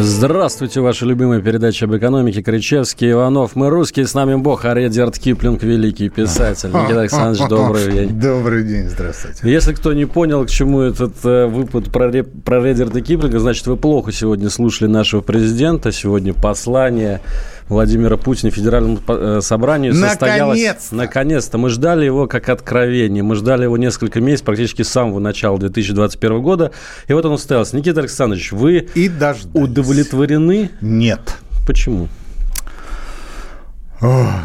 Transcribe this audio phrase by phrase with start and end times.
[0.00, 2.40] Здравствуйте, ваша любимая передача об экономике.
[2.40, 3.56] Кричевский, Иванов.
[3.56, 6.68] Мы русские, с нами Бог, а Редиард Киплинг, великий писатель.
[6.68, 8.20] Никита Александрович, добрый день.
[8.20, 9.50] Добрый день, здравствуйте.
[9.50, 13.76] Если кто не понял, к чему этот э, выпад про, про Редиарда Киплинга, значит, вы
[13.76, 15.90] плохо сегодня слушали нашего президента.
[15.90, 17.20] Сегодня послание
[17.68, 20.58] Владимира Путина Федеральному э, собранию состоялось.
[20.58, 20.94] Наконец-то!
[20.94, 21.58] Наконец-то.
[21.58, 23.22] Мы ждали его как откровение.
[23.22, 26.72] Мы ждали его несколько месяцев, практически с самого начала 2021 года.
[27.08, 27.76] И вот он состоялся.
[27.76, 29.48] Никита Александрович, вы И дождались.
[29.54, 30.70] удовлетворены?
[30.80, 31.20] Нет.
[31.66, 32.08] Почему?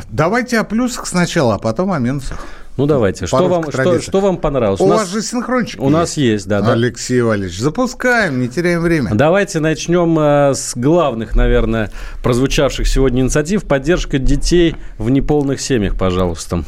[0.10, 2.46] Давайте о плюсах сначала, а потом о минусах.
[2.76, 3.28] Ну давайте.
[3.28, 4.80] Что вам, что, что вам понравилось?
[4.82, 6.74] У, У вас нас, же синхрончик у нас есть, да, да.
[6.74, 9.12] Алексей Валерьевич, запускаем, не теряем время.
[9.14, 11.92] Давайте начнем э, с главных, наверное,
[12.24, 13.66] прозвучавших сегодня инициатив.
[13.66, 16.64] Поддержка детей в неполных семьях, пожалуйста.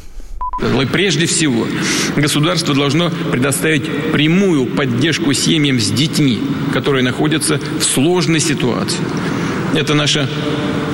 [0.93, 1.65] Прежде всего,
[2.15, 6.39] государство должно предоставить прямую поддержку семьям с детьми,
[6.71, 9.03] которые находятся в сложной ситуации.
[9.73, 10.29] Это наша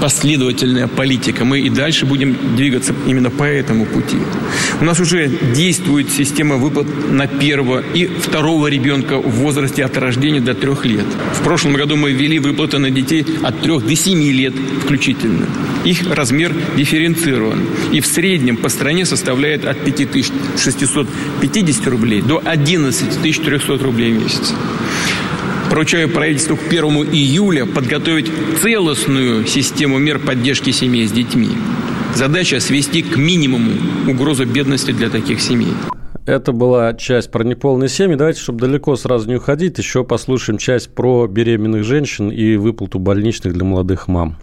[0.01, 1.45] последовательная политика.
[1.45, 4.17] Мы и дальше будем двигаться именно по этому пути.
[4.81, 10.41] У нас уже действует система выплат на первого и второго ребенка в возрасте от рождения
[10.41, 11.05] до трех лет.
[11.39, 15.45] В прошлом году мы ввели выплаты на детей от трех до семи лет включительно.
[15.85, 17.59] Их размер дифференцирован
[17.91, 24.55] и в среднем по стране составляет от 5650 рублей до 11300 рублей в месяц.
[25.71, 26.83] Поручаю правительству к 1
[27.13, 28.29] июля подготовить
[28.61, 31.47] целостную систему мер поддержки семей с детьми.
[32.13, 33.71] Задача свести к минимуму
[34.05, 35.71] угрозу бедности для таких семей.
[36.25, 38.17] Это была часть про неполные семьи.
[38.17, 43.53] Давайте, чтобы далеко сразу не уходить, еще послушаем часть про беременных женщин и выплату больничных
[43.53, 44.35] для молодых мам.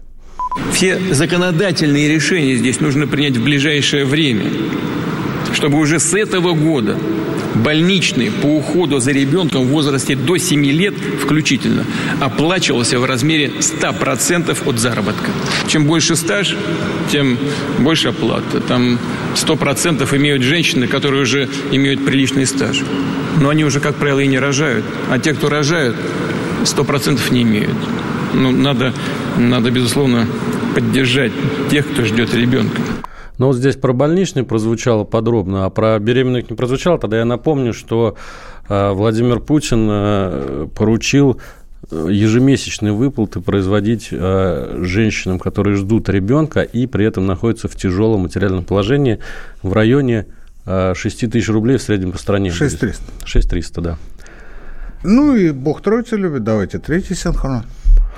[0.73, 4.45] Все законодательные решения здесь нужно принять в ближайшее время,
[5.53, 6.97] чтобы уже с этого года
[7.63, 11.85] больничный по уходу за ребенком в возрасте до 7 лет включительно
[12.19, 15.31] оплачивался в размере 100% от заработка.
[15.67, 16.55] Чем больше стаж,
[17.11, 17.37] тем
[17.79, 18.59] больше оплата.
[18.61, 18.99] Там
[19.35, 22.81] 100% имеют женщины, которые уже имеют приличный стаж.
[23.39, 24.85] Но они уже, как правило, и не рожают.
[25.09, 25.95] А те, кто рожают,
[26.63, 27.75] 100% не имеют.
[28.33, 28.93] Ну, надо,
[29.37, 30.27] надо, безусловно,
[30.75, 31.31] поддержать
[31.71, 32.81] тех, кто ждет ребенка.
[33.39, 36.99] Но вот здесь про больничный прозвучало подробно, а про беременных не прозвучало.
[36.99, 38.17] Тогда я напомню, что
[38.67, 41.39] э, Владимир Путин э, поручил
[41.89, 48.21] э, ежемесячные выплаты производить э, женщинам, которые ждут ребенка и при этом находятся в тяжелом
[48.21, 49.19] материальном положении
[49.63, 50.25] в районе
[50.65, 52.51] э, 6 тысяч рублей в среднем по стране.
[52.51, 53.03] 6300.
[53.25, 53.97] 6300, да.
[55.01, 57.63] Ну и Бог Троицу любит, давайте третий синхрон.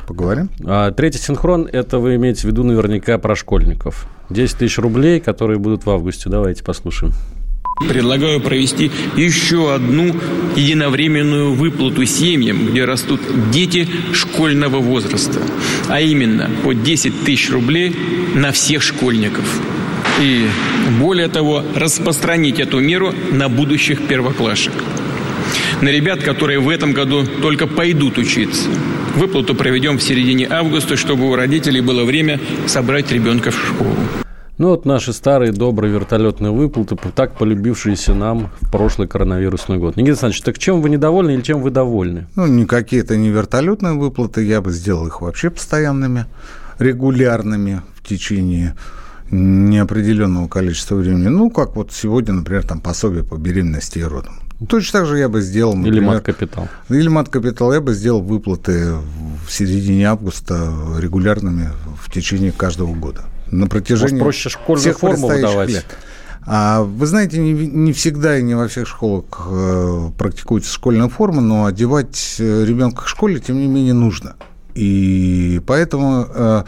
[0.08, 0.50] Поговорим.
[0.66, 4.08] А третий синхрон– это вы имеете в виду наверняка про школьников.
[4.32, 6.30] 10 тысяч рублей, которые будут в августе.
[6.30, 7.14] Давайте послушаем.
[7.88, 10.16] Предлагаю провести еще одну
[10.56, 13.22] единовременную выплату семьям, где растут
[13.52, 15.40] дети школьного возраста.
[15.88, 17.96] А именно по 10 тысяч рублей
[18.36, 19.46] на всех школьников.
[20.20, 20.46] И
[21.00, 24.74] более того, распространить эту меру на будущих первоклашек.
[25.82, 28.70] На ребят, которые в этом году только пойдут учиться.
[29.16, 33.96] Выплату проведем в середине августа, чтобы у родителей было время собрать ребенка в школу.
[34.60, 39.96] Ну вот наши старые добрые вертолетные выплаты, так полюбившиеся нам в прошлый коронавирусный год.
[39.96, 42.28] Никита Александрович, так чем вы недовольны или чем вы довольны?
[42.36, 46.28] Ну, никакие это не вертолетные выплаты, я бы сделал их вообще постоянными,
[46.78, 48.76] регулярными в течение
[49.32, 51.30] неопределенного количества времени.
[51.30, 54.36] Ну, как вот сегодня, например, там пособие по беременности и родам.
[54.68, 56.68] Точно так же я бы сделал, Или например, мат-капитал?
[56.90, 57.74] Или мат-капитал.
[57.74, 58.94] Я бы сделал выплаты
[59.46, 63.22] в середине августа регулярными в течение каждого года.
[63.48, 65.70] На протяжении Может, проще школьную всех форму выдавать?
[65.70, 65.86] лет.
[66.44, 71.42] А, вы знаете, не, не всегда и не во всех школах э, практикуется школьная форма,
[71.42, 74.36] но одевать э, ребенка в школе, тем не менее, нужно.
[74.74, 76.64] И поэтому э,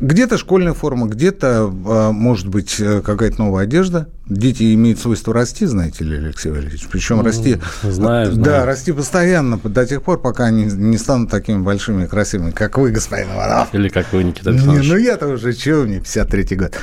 [0.00, 4.08] где-то школьная форма, где-то э, может быть какая-то новая одежда.
[4.30, 6.86] Дети имеют свойство расти, знаете ли, Алексей Валерьевич.
[6.88, 7.58] Причем расти...
[7.82, 8.66] знаю, Да, знаю.
[8.66, 12.92] расти постоянно до тех пор, пока они не станут такими большими и красивыми, как вы,
[12.92, 13.74] господин Иванов.
[13.74, 14.88] Или как вы, Никита Не, Александрович?
[14.88, 16.74] ну я-то уже чего, мне 53-й год.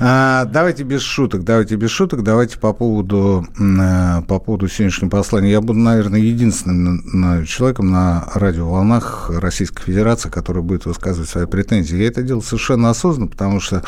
[0.00, 5.52] А, давайте без шуток, давайте без шуток, давайте по поводу, э, по поводу сегодняшнего послания.
[5.52, 11.96] Я буду, наверное, единственным человеком на радиоволнах Российской Федерации, который будет высказывать свои претензии.
[11.98, 13.84] Я это делал совершенно осознанно, потому что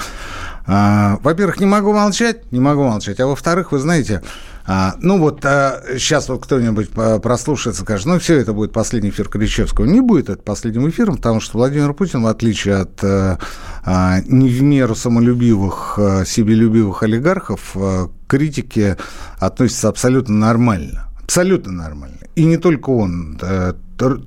[0.70, 3.18] А, во-первых, не могу молчать, не могу молчать.
[3.20, 4.22] А во-вторых, вы знаете,
[4.66, 9.30] а, ну вот а, сейчас вот кто-нибудь прослушается, скажет, ну все, это будет последний эфир
[9.30, 9.86] Кричевского.
[9.86, 13.38] Не будет это последним эфиром, потому что Владимир Путин, в отличие от а,
[13.82, 18.98] а не в меру самолюбивых, а, себелюбивых олигархов, а, к критике
[19.38, 21.08] относится абсолютно нормально.
[21.22, 22.18] Абсолютно нормально.
[22.34, 23.40] И не только он.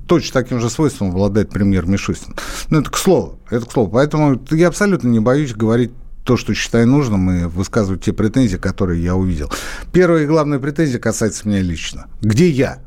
[0.06, 2.34] Точно таким же свойством обладает премьер Мишустин.
[2.68, 3.38] Ну, это к слову.
[3.48, 3.90] Это к слову.
[3.90, 5.92] Поэтому я абсолютно не боюсь говорить
[6.24, 9.50] то, что считаю нужным, и высказывать те претензии, которые я увидел.
[9.92, 12.06] Первая и главная претензия касается меня лично.
[12.20, 12.78] Где я?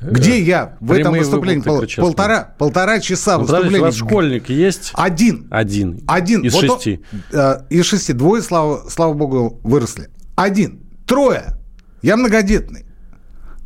[0.00, 1.62] Где я в этом выступлении?
[1.62, 3.78] Пол, полтора, полтора часа ну, выступления.
[3.78, 4.92] У вас школьник есть?
[4.94, 5.46] Один.
[5.50, 6.00] Один.
[6.06, 6.42] Один.
[6.42, 7.00] Из вот шести.
[7.12, 8.12] Он, э, из шести.
[8.12, 10.10] Двое, слава, слава богу, выросли.
[10.34, 10.80] Один.
[11.06, 11.56] Трое.
[12.02, 12.84] Я многодетный.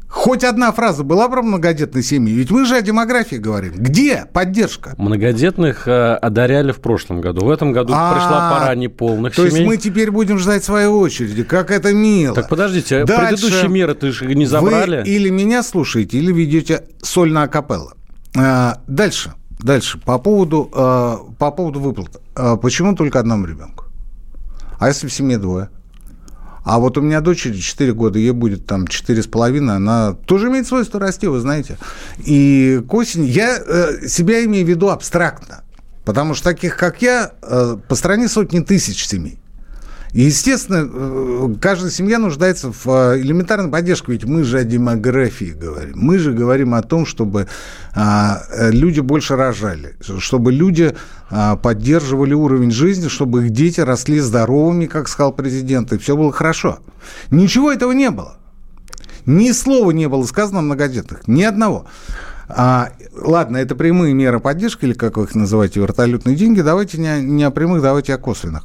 [0.08, 2.32] Хоть одна фраза была про многодетные семьи?
[2.34, 3.75] Ведь мы же о демографии говорим.
[3.76, 4.94] Где поддержка?
[4.96, 7.44] Многодетных э, одаряли в прошлом году.
[7.44, 8.14] В этом году А-а-а.
[8.14, 9.56] пришла пора неполных То семей.
[9.56, 11.43] есть мы теперь будем ждать своей очереди.
[11.44, 12.34] Как это мило.
[12.34, 15.02] Так подождите, Дальше предыдущие меры ты же не забрали?
[15.02, 17.93] Вы или меня слушаете, или ведете соль на акапелло.
[18.34, 19.34] А, дальше.
[19.60, 19.99] Дальше.
[19.99, 22.20] По поводу, а, по поводу выплат.
[22.34, 23.84] А, почему только одному ребенку?
[24.78, 25.69] А если в семье двое?
[26.69, 31.00] А вот у меня дочери 4 года, ей будет там 4,5, она тоже имеет свойство
[31.00, 31.79] расти, вы знаете.
[32.19, 35.62] И к осени я э, себя имею в виду абстрактно.
[36.05, 39.38] Потому что таких, как я, э, по стране сотни тысяч семей.
[40.12, 45.52] И, естественно, э, каждая семья нуждается в э, элементарной поддержке, ведь мы же о демографии
[45.52, 45.93] говорим.
[45.96, 47.46] Мы же говорим о том, чтобы
[47.94, 50.94] а, э, люди больше рожали, чтобы люди
[51.31, 56.32] а, поддерживали уровень жизни, чтобы их дети росли здоровыми, как сказал президент, и все было
[56.32, 56.78] хорошо.
[57.31, 58.38] Ничего этого не было.
[59.26, 61.87] Ни слова не было сказано о многодетных, ни одного.
[62.49, 66.62] А, ладно, это прямые меры поддержки, или как вы их называете, вертолетные деньги.
[66.62, 68.62] Давайте не, не о прямых, давайте о косвенных.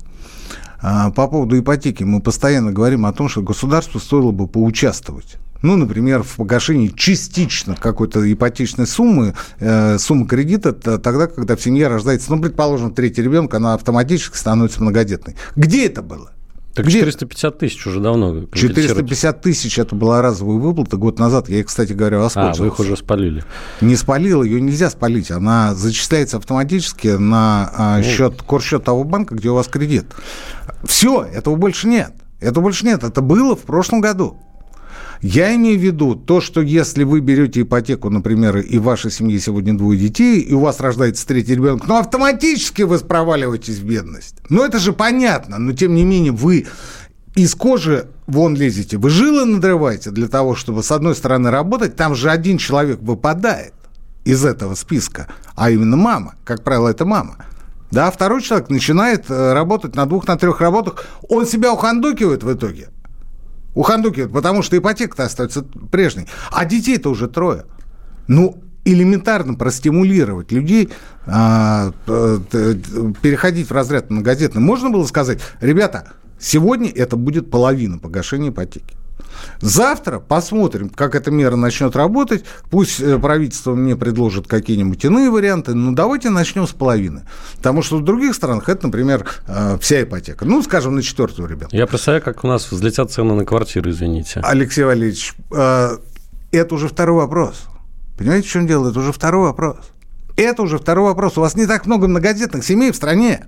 [0.83, 5.37] А, по поводу ипотеки мы постоянно говорим о том, что государству стоило бы поучаствовать.
[5.61, 11.87] Ну, например, в погашении частично какой-то ипотечной суммы, э, суммы кредита, тогда, когда в семье
[11.87, 15.37] рождается, ну, предположим, третий ребенок, она автоматически становится многодетной.
[15.55, 16.33] Где это было?
[16.73, 16.99] Так Где?
[16.99, 18.45] 450 тысяч уже давно.
[18.51, 21.47] 450 тысяч это была разовая выплата год назад.
[21.47, 22.61] Я, кстати говоря, воспользовался.
[22.61, 23.43] А, вы их уже спалили.
[23.81, 25.29] Не спалил, ее нельзя спалить.
[25.29, 30.05] Она зачисляется автоматически на а, счет, корсчет того банка, где у вас кредит.
[30.83, 32.11] Все, этого больше нет.
[32.39, 33.03] Этого больше нет.
[33.03, 34.37] Это было в прошлом году.
[35.23, 39.39] Я имею в виду то, что если вы берете ипотеку, например, и в вашей семье
[39.39, 44.35] сегодня двое детей, и у вас рождается третий ребенок, ну, автоматически вы проваливаетесь в бедность.
[44.49, 46.67] Ну, это же понятно, но тем не менее вы
[47.35, 52.15] из кожи вон лезете, вы жилы надрываете для того, чтобы, с одной стороны, работать, там
[52.15, 53.73] же один человек выпадает
[54.25, 56.35] из этого списка, а именно мама.
[56.43, 57.37] Как правило, это мама.
[57.91, 62.51] Да, второй человек начинает э, работать на двух, на трех работах, он себя ухандукивает в
[62.51, 62.89] итоге–
[63.73, 66.27] ухандукивают, потому что ипотека-то остается прежней.
[66.51, 67.65] А детей-то уже трое.
[68.27, 70.89] Ну, элементарно простимулировать людей
[71.25, 74.61] а, переходить в разряд многодетный.
[74.61, 78.95] Можно было сказать, ребята, сегодня это будет половина погашения ипотеки.
[79.59, 82.43] Завтра посмотрим, как эта мера начнет работать.
[82.69, 87.23] Пусть э, правительство мне предложит какие-нибудь иные варианты, но давайте начнем с половины.
[87.57, 90.45] Потому что в других странах это, например, э, вся ипотека.
[90.45, 91.75] Ну, скажем, на четвертого ребенка.
[91.75, 94.41] Я представляю, как у нас взлетят цены на квартиры, извините.
[94.43, 95.97] Алексей Валерьевич, э,
[96.51, 97.63] это уже второй вопрос.
[98.17, 98.89] Понимаете, в чем дело?
[98.89, 99.77] Это уже второй вопрос.
[100.35, 101.37] Это уже второй вопрос.
[101.37, 103.45] У вас не так много многодетных семей в стране.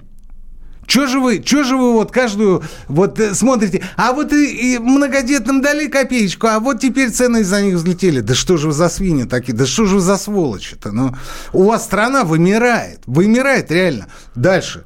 [0.86, 4.78] Чего же вы, чё же вы вот каждую вот э, смотрите, а вот и, и
[4.78, 8.22] многодетным дали копеечку, а вот теперь цены из-за них взлетели.
[8.22, 10.92] Да что же вы за свиньи такие, да что же вы за сволочи-то?
[10.92, 11.16] Ну,
[11.54, 14.08] у вас страна вымирает, вымирает реально.
[14.36, 14.84] Дальше.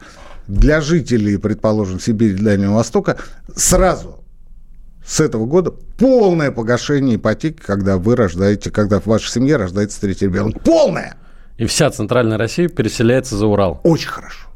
[0.47, 3.17] Для жителей, предположим, Сибири, Дальнего Востока
[3.55, 4.23] сразу
[5.05, 10.25] с этого года полное погашение ипотеки, когда вы рождаете, когда в вашей семье рождается третий
[10.25, 10.61] ребенок.
[10.63, 11.17] Полное!
[11.57, 13.81] И вся центральная Россия переселяется за Урал.
[13.83, 14.48] Очень хорошо.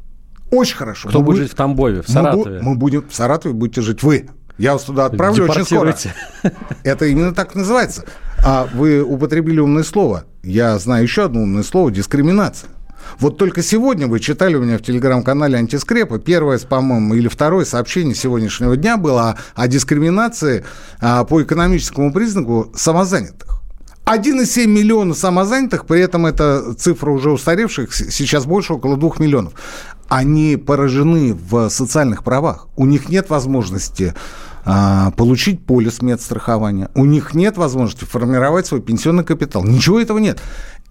[0.54, 1.08] Очень хорошо.
[1.08, 2.60] Кто мы будет жить в Тамбове, в Саратове?
[2.60, 4.28] Мы, мы будем в Саратове, будете жить вы.
[4.56, 5.96] Я вас туда отправлю очень скоро.
[6.84, 8.04] Это именно так называется.
[8.44, 10.24] А вы употребили умное слово.
[10.42, 12.70] Я знаю еще одно умное слово– дискриминация.
[13.18, 16.18] Вот только сегодня вы читали у меня в телеграм-канале «Антискрепа».
[16.18, 20.64] Первое, по-моему, или второе сообщение сегодняшнего дня было о, о дискриминации
[21.00, 23.54] а, по экономическому признаку самозанятых.
[24.06, 29.54] 1,7 миллиона самозанятых, при этом это цифра уже устаревших, сейчас больше, около 2 миллионов
[30.14, 32.68] они поражены в социальных правах.
[32.76, 34.14] У них нет возможности
[34.64, 36.88] а, получить полис медстрахования.
[36.94, 39.64] У них нет возможности формировать свой пенсионный капитал.
[39.64, 40.40] Ничего этого нет.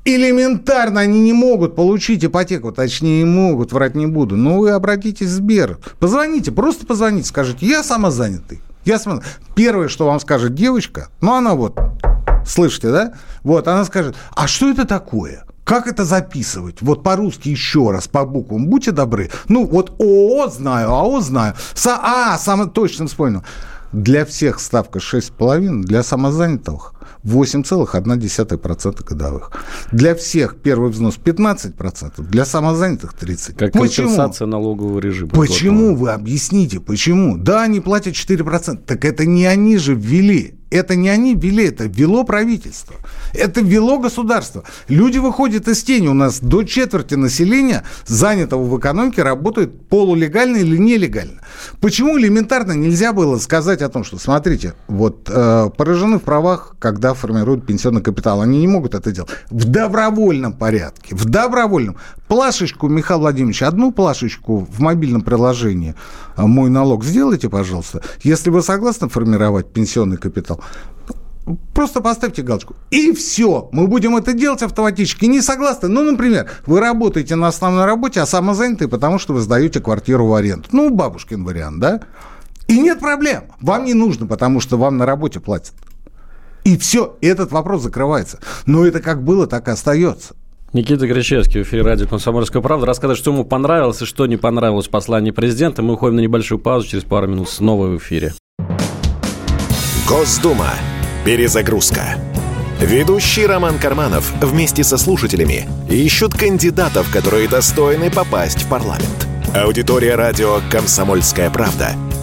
[0.04, 4.36] Элементарно они не могут получить ипотеку, точнее, не могут, врать не буду.
[4.36, 8.60] Но вы обратитесь в Сбер, позвоните, просто позвоните, скажите, я самозанятый.
[8.84, 9.22] Я сам...
[9.56, 11.80] Первое, что вам скажет девочка, ну она вот,
[12.46, 13.14] слышите, да?
[13.44, 15.46] Вот, она скажет, а что это такое?
[15.64, 16.82] Как это записывать?
[16.82, 18.68] Вот по-русски еще раз, по буквам.
[18.68, 19.30] Будьте добры.
[19.48, 21.56] Ну, вот ООО знаю, АО знаю.
[21.74, 23.44] Са, а, сам точно вспомнил.
[23.94, 26.94] Для всех ставка 6,5, для самозанятых
[27.24, 29.52] 8,1% годовых.
[29.92, 33.56] Для всех первый взнос 15%, для самозанятых 30%.
[33.58, 34.08] Как почему?
[34.08, 35.32] компенсация налогового режима.
[35.32, 35.96] Почему?
[35.96, 37.38] Вы объясните, почему?
[37.38, 38.84] Да, они платят 4%.
[38.86, 42.96] Так это не они же ввели это не они ввели, это ввело правительство.
[43.34, 44.64] Это ввело государство.
[44.88, 46.08] Люди выходят из тени.
[46.08, 51.42] У нас до четверти населения, занятого в экономике, работает полулегально или нелегально.
[51.80, 57.14] Почему элементарно нельзя было сказать о том, что, смотрите, вот э, поражены в правах, когда
[57.14, 58.42] формируют пенсионный капитал.
[58.42, 59.30] Они не могут это делать.
[59.50, 61.16] В добровольном порядке.
[61.16, 61.98] В добровольном.
[62.28, 65.94] Плашечку, Михаил Владимирович, одну плашечку в мобильном приложении
[66.36, 68.02] «Мой налог» сделайте, пожалуйста.
[68.24, 70.63] Если вы согласны формировать пенсионный капитал,
[71.74, 72.76] Просто поставьте галочку.
[72.90, 73.68] И все.
[73.74, 75.26] Мы будем это делать автоматически.
[75.26, 75.90] Не согласны?
[75.90, 80.34] Ну, например, вы работаете на основной работе, а самозанятый, потому что вы сдаете квартиру в
[80.34, 80.70] аренду.
[80.72, 82.02] Ну, бабушкин вариант, да?
[82.68, 83.44] И нет проблем.
[83.60, 85.74] Вам не нужно, потому что вам на работе платят.
[86.64, 88.40] И все, этот вопрос закрывается.
[88.66, 90.36] Но это как было, так и остается.
[90.72, 92.86] Никита Кричевский в эфире радио «Комсомольская правда».
[92.86, 95.82] Рассказывает, что ему понравилось и что не понравилось в послании президента.
[95.84, 96.88] Мы уходим на небольшую паузу.
[96.88, 98.34] Через пару минут снова в эфире.
[100.08, 100.72] Госдума.
[101.24, 102.18] Перезагрузка.
[102.82, 109.28] Ведущий Роман Карманов вместе со слушателями ищут кандидатов, которые достойны попасть в парламент.
[109.56, 111.92] Аудитория радио «Комсомольская правда»—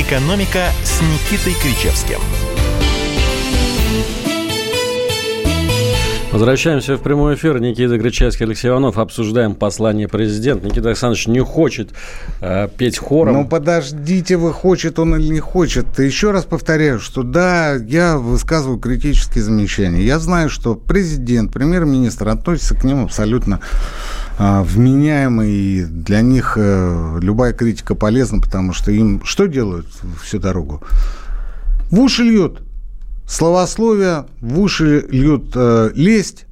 [0.00, 2.20] «Экономика» с Никитой Кричевским–
[6.30, 7.58] Возвращаемся в прямой эфир.
[7.58, 8.98] Никита Кричевский, Алексей Иванов.
[8.98, 10.66] Обсуждаем послание президента.
[10.66, 11.90] Никита Александрович не хочет
[12.40, 13.34] э, петь хором.
[13.34, 15.98] Ну, подождите, вы хочет он или не хочет.
[15.98, 20.02] Еще раз повторяю, что да, я высказываю критические замечания.
[20.02, 23.60] Я знаю, что президент, премьер-министр относится к ним абсолютно
[24.38, 29.86] вменяемо, и для них э, любая критика полезна, потому что им что делают
[30.22, 30.82] всю дорогу?
[31.90, 32.62] В уши льют
[33.28, 36.46] словословие, в уши льют э, лесть,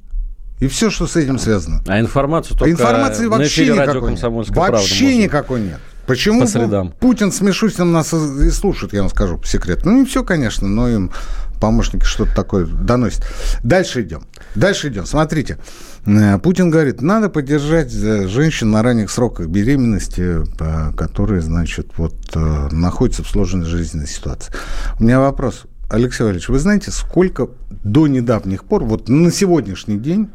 [0.59, 1.83] и все, что с этим связано.
[1.87, 4.49] А информацию только Информации вообще никакой нет.
[4.49, 5.81] Вообще никакой нет.
[6.07, 6.93] Почему по средам.
[7.01, 9.89] Путин с Мишустиным нас и слушает, я вам скажу по секрету.
[9.91, 11.11] Ну, не все, конечно, но им
[11.61, 13.25] помощники что-то такое доносят.
[13.63, 14.23] Дальше идем.
[14.55, 15.07] Дальше идем.
[15.07, 15.59] Смотрите.
[16.07, 20.45] Э, Путин говорит, надо поддержать э, женщин на ранних сроках беременности,
[20.97, 24.53] которые, значит, вот находятся в сложной жизненной ситуации.
[24.99, 25.65] У меня вопрос.
[25.89, 27.49] Алексей Валерьевич, вы знаете, сколько
[27.85, 30.29] до недавних пор, вот на сегодняшний день,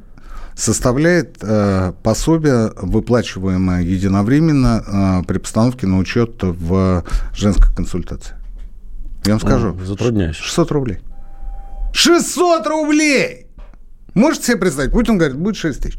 [0.56, 8.36] составляет э, пособие, выплачиваемое единовременно э, при постановке на учет в женской консультации?
[9.26, 9.76] Я вам скажу.
[9.80, 10.36] О, затрудняюсь.
[10.36, 11.00] 600 рублей.
[11.94, 13.48] 600 рублей!
[14.14, 14.92] Можете себе представить?
[14.92, 15.98] Путин говорит, будет 6 тысяч.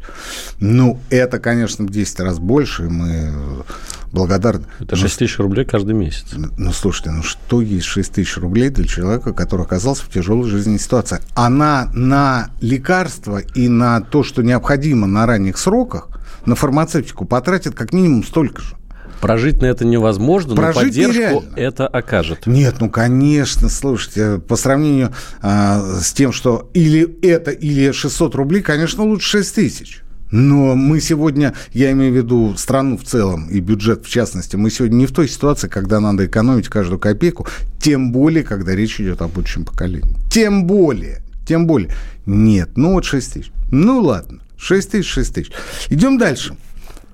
[0.59, 2.83] Ну, это, конечно, в 10 раз больше.
[2.83, 3.63] Мы
[4.11, 4.65] благодарны.
[4.79, 6.27] Это 6 тысяч рублей каждый месяц.
[6.35, 10.79] Ну, слушайте, ну что есть 6 тысяч рублей для человека, который оказался в тяжелой жизненной
[10.79, 11.19] ситуации?
[11.33, 16.09] Она на лекарства и на то, что необходимо на ранних сроках,
[16.45, 18.75] на фармацевтику потратит как минимум столько же.
[19.23, 21.55] Прожить на это невозможно, Прожить но поддержку нереально.
[21.55, 22.45] это окажет.
[22.45, 28.61] Нет, ну конечно, слушайте, по сравнению э, с тем, что или это, или 600 рублей,
[28.61, 30.03] конечно, лучше 6 тысяч.
[30.29, 34.69] Но мы сегодня, я имею в виду страну в целом и бюджет в частности, мы
[34.69, 37.47] сегодня не в той ситуации, когда надо экономить каждую копейку,
[37.79, 40.17] тем более, когда речь идет о будущем поколении.
[40.29, 41.95] Тем более, тем более.
[42.25, 43.51] Нет, ну вот 6 тысяч.
[43.71, 45.51] Ну ладно, 6 тысяч, 6 тысяч.
[45.89, 46.57] Идем дальше.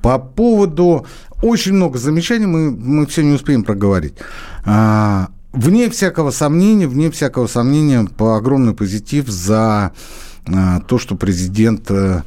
[0.02, 1.06] По поводу...
[1.42, 4.16] Очень много замечаний мы, мы все не успеем проговорить.
[4.66, 9.94] А, вне всякого сомнения, вне всякого сомнения, по огромный позитив за
[10.48, 12.24] а, то, что президент а,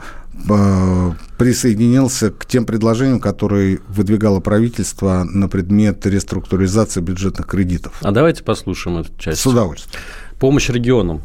[1.36, 7.98] присоединился к тем предложениям, которые выдвигало правительство на предмет реструктуризации бюджетных кредитов.
[8.00, 9.40] А давайте послушаем эту часть.
[9.40, 10.02] С удовольствием.
[10.38, 11.20] Помощь регионам.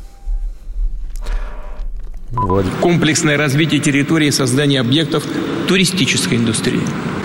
[2.31, 2.75] Владимир.
[2.81, 5.23] Комплексное развитие территории и создание объектов
[5.67, 6.81] туристической индустрии.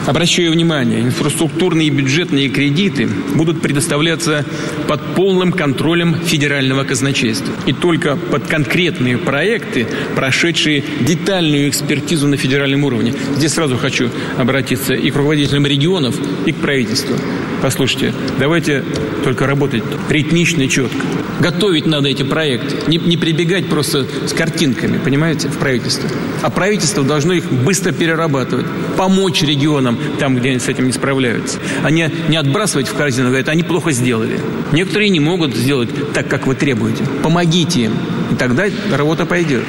[0.06, 4.44] Обращаю внимание, инфраструктурные и бюджетные кредиты будут предоставляться
[4.88, 7.54] под полным контролем федерального казначейства.
[7.66, 13.14] И только под конкретные проекты, прошедшие детальную экспертизу на федеральном уровне.
[13.36, 16.16] Здесь сразу хочу обратиться и к руководителям регионов,
[16.46, 17.14] и к правительству.
[17.60, 18.82] Послушайте, давайте
[19.22, 20.98] только работать ритмично и четко.
[21.38, 22.76] Готовить надо эти проекты.
[22.88, 26.08] Не, не прибегать просто с картинками, понимаете, в правительство.
[26.42, 28.66] А правительство должно их быстро перерабатывать.
[28.96, 31.58] Помочь регионам там, где они с этим не справляются.
[31.82, 34.38] А не, не отбрасывать в корзину, говорят, они плохо сделали.
[34.72, 37.04] Некоторые не могут сделать так, как вы требуете.
[37.22, 37.92] Помогите им.
[38.30, 39.64] И тогда работа пойдет.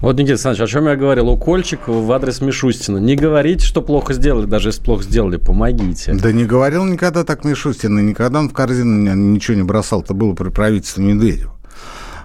[0.00, 1.28] Вот, Никита Александрович, о чем я говорил?
[1.28, 2.96] Укольчик в адрес Мишустина.
[2.96, 6.14] Не говорите, что плохо сделали, даже если плохо сделали, помогите.
[6.14, 10.00] Да не говорил никогда так Мишустин, и никогда он в корзину ничего не бросал.
[10.00, 11.59] Это было при правительстве Медведева.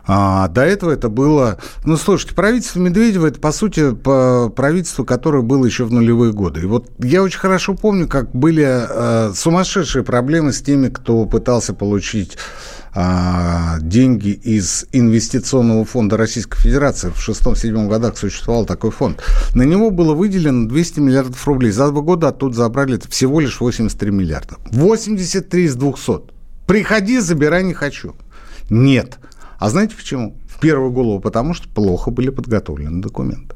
[0.08, 1.58] А до этого это было...
[1.84, 6.62] Ну, слушайте, правительство Медведева– это, по сути, правительство, которое было еще в нулевые годы.
[6.62, 11.74] И вот я очень хорошо помню, как были э, сумасшедшие проблемы с теми, кто пытался
[11.74, 12.38] получить
[12.98, 17.10] а, деньги из инвестиционного фонда Российской Федерации.
[17.10, 19.22] В шестом-седьмом годах существовал такой фонд.
[19.54, 21.72] На него было выделено 200 миллиардов рублей.
[21.72, 24.56] За два года оттуда забрали всего лишь 83 миллиарда.
[24.72, 26.34] 83 из 200.
[26.68, 28.16] Приходи, забирай, не хочу.
[28.70, 29.20] Нет.
[29.66, 30.38] А знаете почему?
[30.48, 33.56] В первую голову потому, что плохо были подготовлены документы.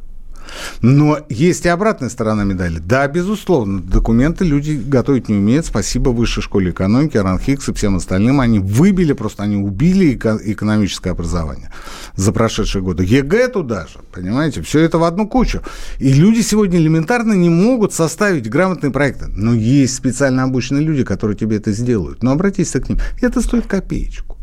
[0.82, 2.80] Но есть и обратная сторона медали.
[2.80, 5.68] Да, безусловно, документы люди готовить не умеют.
[5.68, 8.42] Спасибо Высшей школе экономики, Ранхикс и всем остальным.
[8.42, 11.72] Они выбили, просто они убили экономическое образование
[12.16, 13.04] за прошедшие годы.
[13.04, 14.63] ЕГЭ туда же, понимаете?
[14.63, 15.62] Все это в одну кучу.
[16.00, 19.28] И люди сегодня элементарно не могут составить грамотные проекты.
[19.28, 22.24] Но есть специально обученные люди, которые тебе это сделают.
[22.24, 22.98] Но обратись к ним.
[23.22, 24.39] Это стоит копеечку.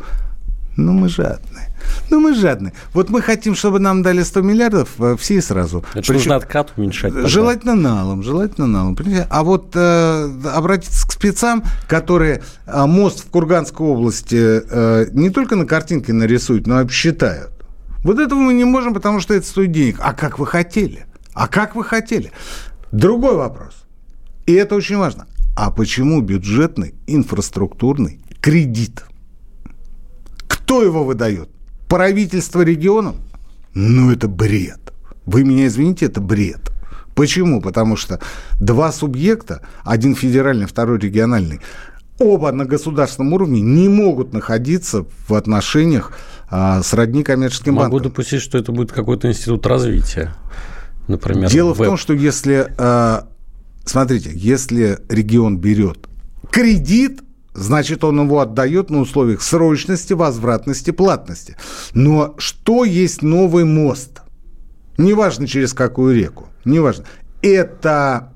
[0.77, 1.71] Ну, мы жадные.
[2.11, 2.75] Ну, мы жадные.
[2.93, 5.79] Вот мы хотим, чтобы нам дали 100 миллиардов, э, все сразу.
[5.79, 7.15] Это Причем, нужно откат уменьшать.
[7.15, 7.29] Тогда.
[7.29, 8.97] Желательно налом, желательно налом.
[9.31, 15.57] А вот э, обратиться к спецам, которые э, мост в Курганской области э, не только
[15.57, 17.53] на картинке нарисуют, но и обсчитают.
[18.05, 19.97] Вот этого мы не можем, потому что это стоит денег.
[20.01, 21.07] А как вы хотели?
[21.33, 22.33] А как вы хотели?
[22.93, 23.87] Другой вопрос.
[24.45, 25.27] И это очень важно.
[25.57, 29.05] А почему бюджетный инфраструктурный кредит–
[30.67, 31.49] кто его выдает?
[31.87, 33.15] Правительство регионов?
[33.73, 34.93] Ну, это бред.
[35.25, 36.73] Вы меня извините, это бред.
[37.15, 37.63] Почему?
[37.63, 38.19] Потому что
[38.59, 41.61] два субъекта, один федеральный, второй региональный,
[42.19, 46.11] оба на государственном уровне не могут находиться в отношениях
[46.51, 47.99] а, сродни коммерческим Могу банкам.
[47.99, 50.35] Могу допустить, что это будет какой-то институт развития,
[51.07, 51.49] например.
[51.49, 51.79] Дело веб.
[51.79, 53.29] в том, что если, а,
[53.85, 56.09] смотрите, если регион берет
[56.51, 57.23] кредит,
[57.57, 61.57] значит, он его отдает на условиях срочности, возвратности, платности.
[61.95, 64.23] Но что есть новый мост?
[64.99, 67.05] Неважно, через какую реку, неважно.
[67.43, 68.33] Это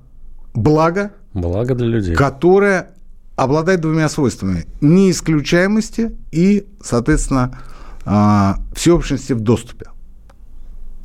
[0.54, 2.14] благо, благо для людей.
[2.14, 2.90] которое
[3.36, 4.66] обладает двумя свойствами.
[4.80, 7.58] Неисключаемости и, соответственно,
[8.04, 9.86] а, всеобщности в доступе.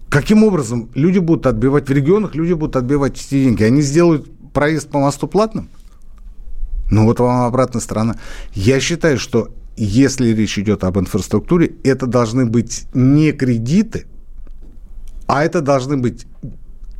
[0.10, 3.64] Каким образом люди будут отбивать в регионах, люди будут отбивать эти деньги?
[3.64, 5.70] Они сделают проезд по мосту платным?
[6.90, 8.18] Ну вот вам обратная сторона.
[8.54, 14.06] Я считаю, что если речь идет об инфраструктуре, это должны быть не кредиты,
[15.28, 16.26] а это должны быть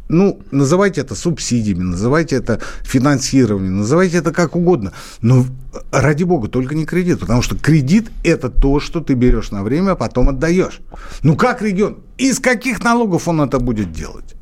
[0.08, 4.94] ну, называйте это субсидиями, называйте это финансированием, называйте это как угодно.
[5.22, 5.46] Но
[5.92, 9.92] ради бога, только не кредит, потому что кредит– это то, что ты берешь на время,
[9.92, 10.80] а потом отдаешь.
[11.24, 11.98] Ну, как регион?
[12.18, 14.36] Из каких налогов он это будет делать?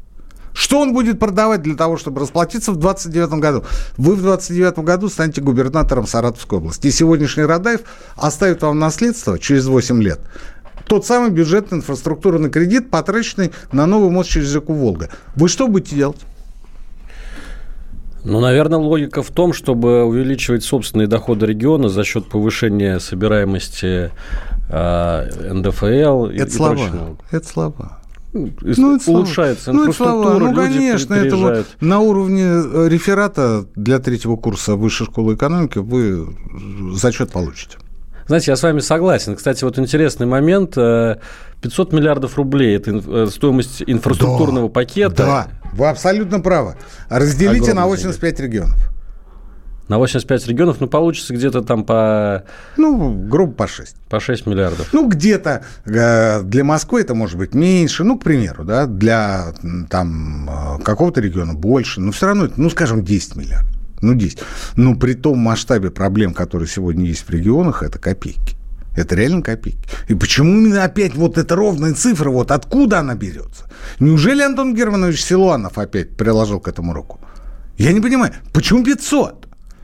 [0.54, 3.64] Что он будет продавать для того, чтобы расплатиться в 2029 году?
[3.98, 6.88] Вы в 2029 году станете губернатором Саратовской области.
[6.88, 7.82] И сегодняшний Радаев
[8.16, 10.20] оставит вам наследство через 8 лет
[10.88, 15.10] тот самый бюджетный инфраструктурный кредит, потраченный на новый мост через реку Волга.
[15.36, 16.20] Вы что будете делать?
[18.24, 24.12] Ну, наверное, логика в том, чтобы увеличивать собственные доходы региона за счет повышения собираемости
[24.70, 26.26] э, НДФЛ.
[26.28, 27.18] Это и, слова.
[27.32, 28.03] И это слова
[28.34, 34.76] ну, улучшается ну, инфраструктура, ну, конечно, это вот на уровне э, реферата для третьего курса
[34.76, 36.28] высшей школы экономики вы
[36.96, 37.78] зачет получите.
[38.28, 39.36] Знаете, я с вами согласен.
[39.36, 40.72] Кстати, вот интересный момент.
[40.72, 41.20] 500
[41.94, 45.16] э, миллиардов рублей– это э, стоимость инфраструктурного да, пакета.
[45.16, 46.76] Да, вы абсолютно правы.
[47.10, 48.50] Разделите Огромный на 85 денег.
[48.50, 48.93] регионов.
[49.90, 52.46] На 85 регионов, ну, получится где-то там по...
[52.78, 53.96] Ну, грубо по 6.
[54.10, 54.94] По 6 миллиардов.
[54.94, 59.54] Ну, где-то э, для Москвы это может быть меньше, ну, к примеру, да, для
[59.90, 63.76] там э, какого-то региона больше, но все равно, ну, скажем, 10 миллиардов.
[64.02, 64.40] Ну, 10.
[64.78, 68.56] Но при том масштабе проблем, которые сегодня есть в регионах, это копейки.
[68.96, 69.80] Это реально копейки.
[70.08, 73.66] И почему именно опять вот эта ровная цифра, вот откуда она берется?
[74.00, 77.20] Неужели Антон Германович Силуанов опять приложил к этому руку?
[77.78, 79.43] Я не понимаю, почему 500?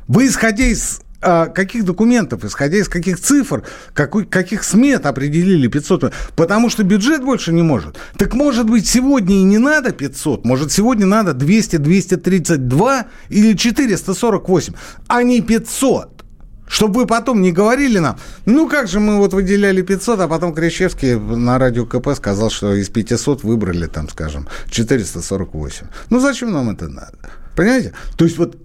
[0.09, 6.11] Вы, исходя из а, каких документов, исходя из каких цифр, какой, каких смет определили 500?
[6.35, 7.97] Потому что бюджет больше не может.
[8.17, 14.73] Так может быть сегодня и не надо 500, может сегодня надо 200, 232 или 448,
[15.07, 16.25] а не 500.
[16.67, 20.55] Чтобы вы потом не говорили нам, ну как же мы вот выделяли 500, а потом
[20.55, 25.87] Крещевский на радио КП сказал, что из 500 выбрали там, скажем, 448.
[26.09, 27.17] Ну зачем нам это надо?
[27.55, 27.93] Понимаете?
[28.17, 28.57] То есть вот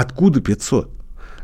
[0.00, 0.90] откуда 500?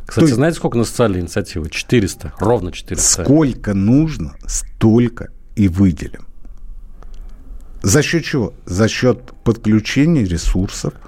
[0.06, 1.70] Кстати, есть, знаете, сколько на социальной инициативы?
[1.70, 2.34] 400.
[2.38, 3.24] Ровно 400.
[3.24, 6.26] Сколько нужно, столько и выделим.
[7.82, 8.54] За счет чего?
[8.64, 10.94] За счет подключения ресурсов–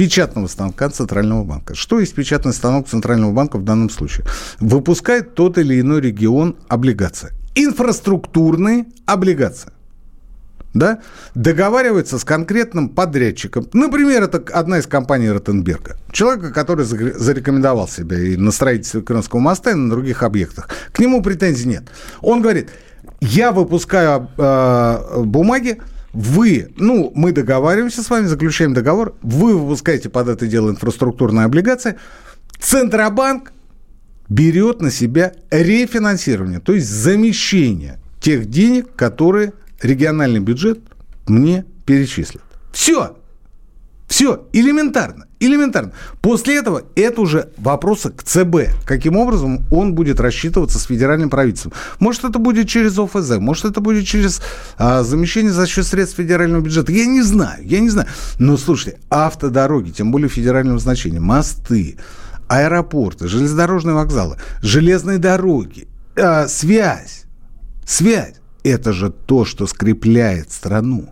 [0.00, 1.74] печатного станка Центрального банка.
[1.74, 4.24] Что есть печатный станок Центрального банка в данном случае?
[4.58, 7.34] Выпускает тот или иной регион облигации.
[7.54, 9.72] Инфраструктурные облигации
[10.74, 11.00] да,
[11.34, 13.68] договаривается с конкретным подрядчиком.
[13.72, 15.96] Например, это одна из компаний Ротенберга.
[16.12, 20.68] Человека, который зарекомендовал себя и на строительстве Крымского моста, и на других объектах.
[20.92, 21.84] К нему претензий нет.
[22.20, 22.70] Он говорит,
[23.20, 25.80] я выпускаю э, бумаги,
[26.12, 31.96] вы, ну, мы договариваемся с вами, заключаем договор, вы выпускаете под это дело инфраструктурные облигации,
[32.58, 33.52] Центробанк
[34.28, 40.80] берет на себя рефинансирование, то есть замещение тех денег, которые региональный бюджет
[41.26, 42.42] мне перечислит.
[42.72, 43.16] Все.
[44.10, 45.92] Все, элементарно, элементарно.
[46.20, 48.84] После этого это уже вопросы к ЦБ.
[48.84, 51.74] Каким образом он будет рассчитываться с федеральным правительством?
[52.00, 54.42] Может, это будет через ОФЗ, может, это будет через
[54.78, 56.90] а, замещение за счет средств федерального бюджета.
[56.90, 58.08] Я не знаю, я не знаю.
[58.40, 61.96] Но, слушайте, автодороги, тем более федерального значения, мосты,
[62.48, 67.26] аэропорты, железнодорожные вокзалы, железные дороги, а, связь,
[67.86, 68.39] связь.
[68.62, 71.10] Это же то, что скрепляет страну.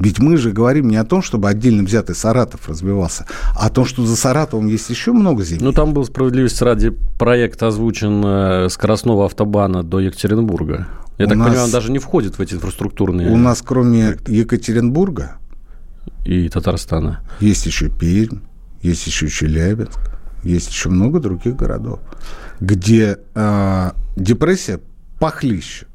[0.00, 3.84] Ведь мы же говорим не о том, чтобы отдельно взятый Саратов развивался, а о том,
[3.84, 5.62] что за Саратовом есть еще много земель.
[5.62, 10.88] Ну, там был справедливости ради проект озвучен э, скоростного автобана до Екатеринбурга.
[11.18, 11.48] Я у так нас...
[11.48, 13.28] понимаю, он даже не входит в эти инфраструктурные...
[13.30, 15.36] У нас кроме Екатеринбурга...
[16.24, 17.20] И Татарстана.
[17.40, 18.38] Есть еще Пермь,
[18.80, 20.00] есть еще Челябинск,
[20.42, 22.00] есть еще много других городов,
[22.58, 24.80] где э, депрессия
[25.18, 25.86] похлеще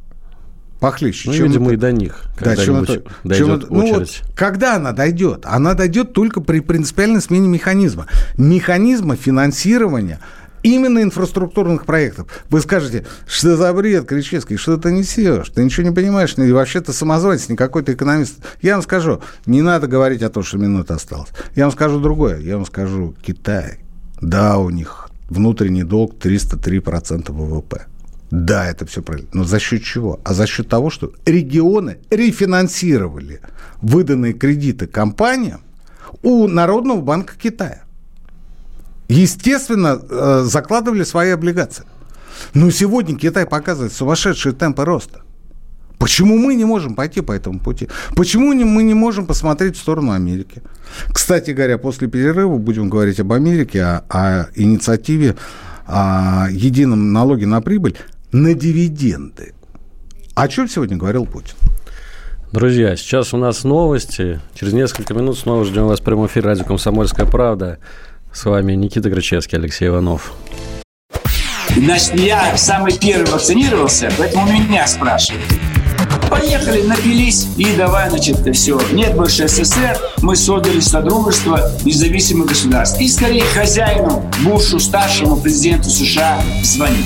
[0.85, 1.29] похлеще.
[1.29, 1.73] Ну, чем видимо, это...
[1.73, 3.03] и до них да, чем это...
[3.23, 3.67] дойдет чем это...
[3.73, 5.43] ну, вот, когда она дойдет?
[5.45, 8.05] Она дойдет только при принципиальной смене механизма.
[8.37, 10.19] Механизма финансирования
[10.61, 12.27] именно инфраструктурных проектов.
[12.51, 15.49] Вы скажете, что за бред, Кричевский, что ты несешь?
[15.49, 18.35] Ты ничего не понимаешь, и вообще ты самозванец, не какой-то экономист.
[18.61, 21.29] Я вам скажу, не надо говорить о том, что минута осталась.
[21.55, 22.39] Я вам скажу другое.
[22.41, 23.79] Я вам скажу, Китай,
[24.21, 27.87] да, у них внутренний долг 303% ВВП.
[28.31, 29.29] Да, это все правильно.
[29.33, 30.19] Но за счет чего?
[30.23, 33.41] А за счет того, что регионы рефинансировали
[33.81, 35.61] выданные кредиты компаниям
[36.23, 37.83] у Народного банка Китая.
[39.07, 41.85] Естественно, э, закладывали свои облигации.
[42.53, 45.21] Но сегодня Китай показывает сумасшедшие темпы роста.
[45.99, 47.87] Почему мы не можем пойти по этому пути?
[48.15, 50.61] Почему мы не можем посмотреть в сторону Америки?
[51.13, 55.35] Кстати говоря, после перерыва будем говорить об Америке, о, о инициативе
[55.85, 57.95] о едином налоге на прибыль
[58.35, 59.53] на дивиденды.
[60.33, 61.55] О чем сегодня говорил Путин?
[62.51, 64.41] Друзья, сейчас у нас новости.
[64.53, 67.79] Через несколько минут снова ждем вас в прямом эфире радио «Комсомольская правда».
[68.33, 70.33] С вами Никита Грачевский, Алексей Иванов.
[71.77, 75.45] Значит, я самый первый вакцинировался, поэтому меня спрашивают.
[76.29, 78.81] Поехали, напились и давай, значит, все.
[78.91, 82.99] Нет больше СССР, мы создали Содружество независимых государств.
[82.99, 87.05] И скорее хозяину, Бушу, старшему президенту США звонить.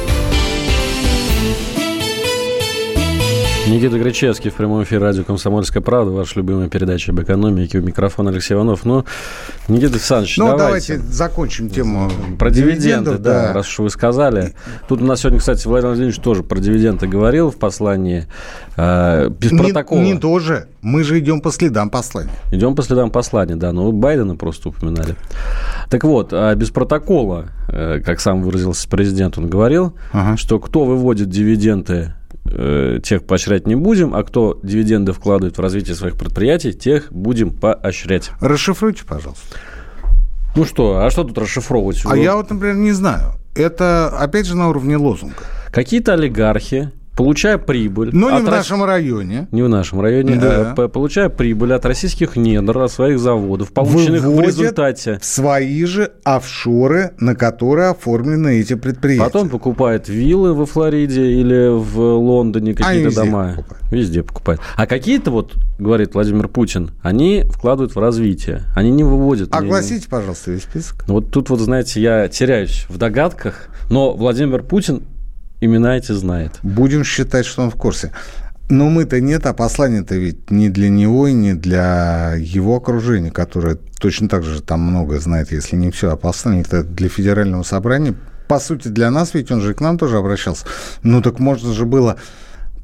[3.67, 7.77] Никита Гречевский в прямом эфире радио «Комсомольская правда», ваша любимая передача об экономике.
[7.77, 8.85] У микрофона Алексей Иванов.
[8.85, 9.05] Ну,
[9.67, 10.93] Никита Александрович, ну, давайте.
[10.95, 14.55] давайте закончим тему про дивиденды, да, да, раз уж вы сказали.
[14.87, 18.25] Тут у нас сегодня, кстати, Владимир Владимирович тоже про дивиденды говорил в послании.
[18.77, 19.99] Э, без не, протокола.
[20.01, 20.67] Не тоже.
[20.81, 22.31] Мы же идем по следам послания.
[22.51, 23.71] Идем по следам послания, да.
[23.73, 25.15] Но ну, Байдена просто упоминали.
[25.91, 30.35] Так вот, а без протокола, э, как сам выразился президент, он говорил, ага.
[30.35, 32.15] что кто выводит дивиденды
[32.51, 37.51] э, тех поощрять не будем, а кто дивиденды вкладывает в развитие своих предприятий, тех будем
[37.51, 38.31] поощрять.
[38.39, 39.57] Расшифруйте, пожалуйста.
[40.55, 42.01] Ну что, а что тут расшифровывать?
[42.05, 43.33] А я вот, например, не знаю.
[43.55, 45.35] Это, опять же, на уровне лозунга.
[45.71, 48.09] Какие-то олигархи получая прибыль...
[48.13, 49.47] Но не в нашем районе.
[49.51, 50.35] Не в нашем районе.
[50.35, 50.73] Да.
[50.77, 55.19] А, получая прибыль от российских недр, от своих заводов, полученных Выводят в результате...
[55.21, 59.23] свои же офшоры, на которые оформлены эти предприятия.
[59.23, 63.53] Потом покупает виллы во Флориде или в Лондоне, какие-то дома.
[63.55, 63.91] Покупают.
[63.91, 64.61] Везде покупают.
[64.77, 68.63] А какие-то, вот, говорит Владимир Путин, они вкладывают в развитие.
[68.75, 69.53] Они не выводят...
[69.53, 71.03] Огласите, пожалуйста, весь список.
[71.07, 75.03] Ну, вот тут вот, знаете, я теряюсь в догадках, но Владимир Путин
[75.61, 76.59] имена эти знает.
[76.63, 78.11] Будем считать, что он в курсе.
[78.69, 83.77] Но мы-то нет, а послание-то ведь не для него и не для его окружения, которое
[83.99, 88.15] точно так же там многое знает, если не все, а послание это для федерального собрания.
[88.47, 90.65] По сути, для нас, ведь он же к нам тоже обращался.
[91.03, 92.17] Ну так можно же было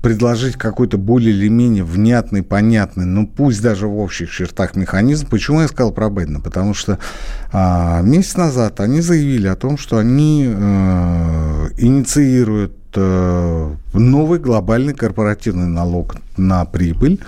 [0.07, 5.27] предложить какой-то более или менее внятный, понятный, ну пусть даже в общих чертах механизм.
[5.27, 6.39] Почему я сказал про Байдена?
[6.39, 6.97] Потому что
[7.51, 15.67] а, месяц назад они заявили о том, что они э, инициируют э, новый глобальный корпоративный
[15.67, 17.19] налог на прибыль.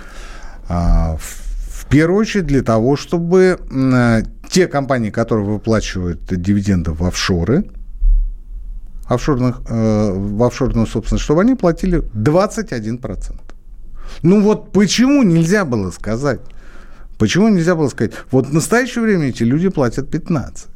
[0.70, 7.64] Э, в первую очередь для того, чтобы э, те компании, которые выплачивают дивиденды в офшоры,
[9.10, 13.34] офшорных, э, в офшорную собственность, чтобы они платили 21%.
[14.22, 16.40] Ну вот почему нельзя было сказать?
[17.18, 18.12] Почему нельзя было сказать?
[18.30, 20.68] Вот в настоящее время эти люди платят 15.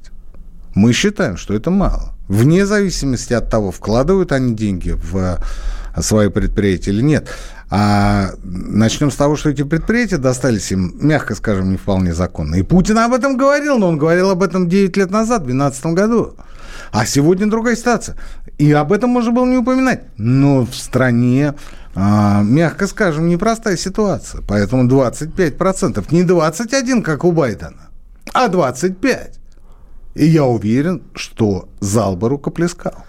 [0.75, 2.15] Мы считаем, что это мало.
[2.29, 7.29] Вне зависимости от того, вкладывают они деньги в э, свои предприятия или нет.
[7.71, 12.57] А начнем с того, что эти предприятия достались им, мягко скажем, не вполне законно.
[12.57, 15.87] И Путин об этом говорил, но он говорил об этом 9 лет назад, в 2012
[15.87, 16.35] году.
[16.95, 18.17] А сегодня другая ситуация.
[18.57, 20.03] И об этом можно было не упоминать.
[20.17, 21.55] Но в стране,
[21.97, 24.43] а, мягко скажем, непростая ситуация.
[24.47, 26.13] Поэтому 25%.
[26.13, 27.89] Не 21, как у Байдена,
[28.33, 29.41] а 25.
[30.15, 33.05] И я уверен, что зал бы рукоплескал.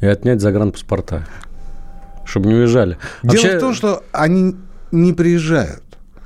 [0.00, 1.26] И отнять загранпаспорта,
[2.24, 2.98] чтобы не уезжали.
[3.24, 3.56] Дело Вообще...
[3.56, 4.54] в том, что они
[4.92, 5.82] не приезжают.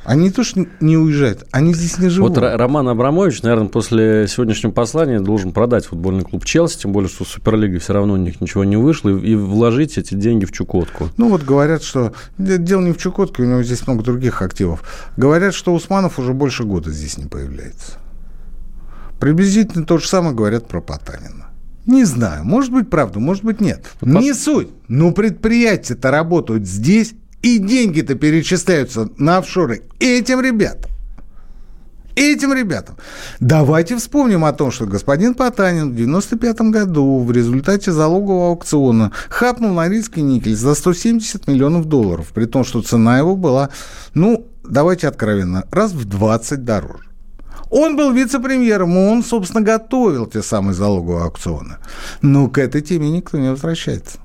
[0.09, 2.39] Они тоже не уезжают, они здесь не живут.
[2.39, 7.27] Вот Роман Абрамович, наверное, после сегодняшнего послания должен продать футбольный клуб Челси, тем более, что
[7.27, 11.11] Суперлига все равно у них ничего не вышло, и вложить эти деньги в Чукотку.
[11.19, 14.83] Ну вот говорят, что дело не в Чукотке, у него здесь много других активов.
[15.19, 17.99] Говорят, что Усманов уже больше года здесь не появляется.
[19.21, 21.49] Приблизительно то же самое говорят про Потанина.
[21.85, 23.85] Не знаю, может быть правда, может быть нет.
[24.01, 24.71] Не суть.
[24.89, 30.91] Но предприятия-то работают здесь и деньги-то перечисляются на офшоры этим ребятам.
[32.17, 32.97] Этим ребятам.
[33.39, 39.73] Давайте вспомним о том, что господин Потанин в 95 году в результате залогового аукциона хапнул
[39.73, 43.69] Норильский никель за 170 миллионов долларов, при том, что цена его была,
[44.15, 47.05] ну, давайте откровенно, раз в 20 дороже.
[47.71, 51.77] Он был вице-премьером, он, собственно, готовил те самые залоговые аукционы.
[52.21, 54.19] Но к этой теме никто не возвращается.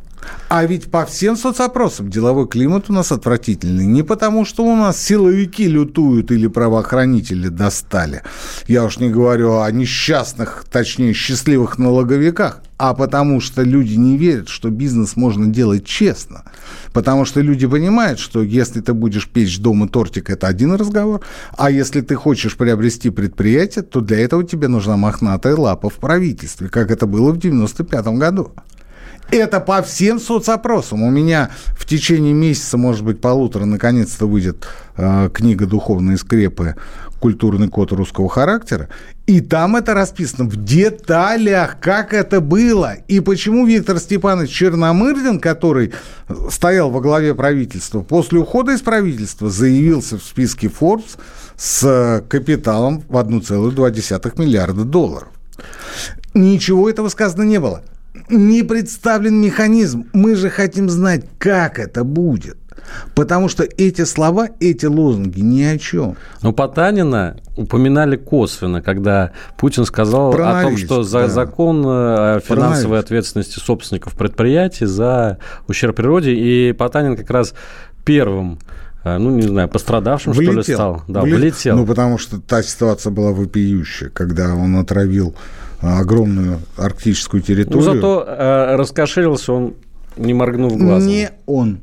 [0.49, 3.85] А ведь по всем соцопросам деловой климат у нас отвратительный.
[3.85, 8.21] Не потому, что у нас силовики лютуют или правоохранители достали.
[8.67, 14.49] Я уж не говорю о несчастных, точнее, счастливых налоговиках, а потому что люди не верят,
[14.49, 16.43] что бизнес можно делать честно.
[16.91, 21.21] Потому что люди понимают, что если ты будешь печь дома тортик, это один разговор,
[21.57, 26.69] а если ты хочешь приобрести предприятие, то для этого тебе нужна мохнатая лапа в правительстве,
[26.69, 28.51] как это было в 95 году.
[29.33, 31.01] Это по всем соцопросам.
[31.01, 36.75] У меня в течение месяца, может быть, полутора, наконец-то выйдет э, книга «Духовные скрепы.
[37.19, 38.89] Культурный код русского характера».
[39.25, 42.93] И там это расписано в деталях, как это было.
[43.07, 45.93] И почему Виктор Степанович Черномырдин, который
[46.51, 51.17] стоял во главе правительства, после ухода из правительства заявился в списке Forbes
[51.57, 55.29] с капиталом в 1,2 миллиарда долларов.
[56.35, 57.81] Ничего этого сказано не было
[58.29, 60.05] не представлен механизм.
[60.13, 62.57] Мы же хотим знать, как это будет.
[63.15, 66.17] Потому что эти слова, эти лозунги ни о чем.
[66.41, 71.27] Но Потанина упоминали косвенно, когда Путин сказал Про о том, что за да.
[71.27, 76.33] закон о финансовой ответственности собственников предприятий за ущерб природе.
[76.33, 77.53] И Потанин как раз
[78.03, 78.59] первым
[79.03, 81.03] э, ну, не знаю, пострадавшим, влетел, что ли, стал.
[81.07, 81.39] Да, влетел.
[81.39, 81.77] влетел.
[81.77, 85.35] Ну, потому что та ситуация была вопиющая, когда он отравил
[85.83, 87.85] огромную арктическую территорию.
[87.85, 89.75] Ну, зато э, раскошелился он,
[90.17, 91.07] не моргнув глазом.
[91.07, 91.79] Не он.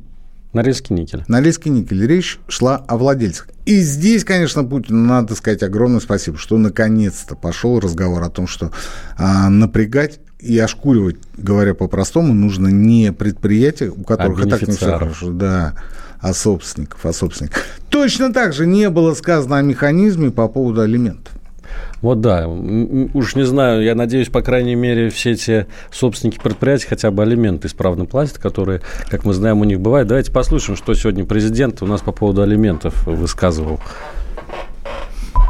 [0.53, 1.23] Норильский никель.
[1.27, 2.05] Норильский никель.
[2.05, 3.47] Речь шла о владельцах.
[3.65, 8.71] И здесь, конечно, Путину надо сказать огромное спасибо, что наконец-то пошел разговор о том, что
[9.17, 14.75] а, напрягать и ошкуривать, говоря по-простому, нужно не предприятия, у которых а и так не
[14.75, 15.75] все хорошо, да,
[16.19, 17.63] а собственников, а собственников.
[17.89, 21.30] Точно так же не было сказано о механизме по поводу алиментов.
[22.01, 27.11] Вот да, уж не знаю, я надеюсь, по крайней мере, все эти собственники предприятий хотя
[27.11, 30.07] бы алименты исправно платят, которые, как мы знаем, у них бывают.
[30.07, 33.79] Давайте послушаем, что сегодня президент у нас по поводу алиментов высказывал.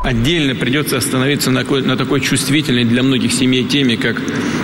[0.04, 4.20] Отдельно придется остановиться на, на такой чувствительной для многих семей теме, как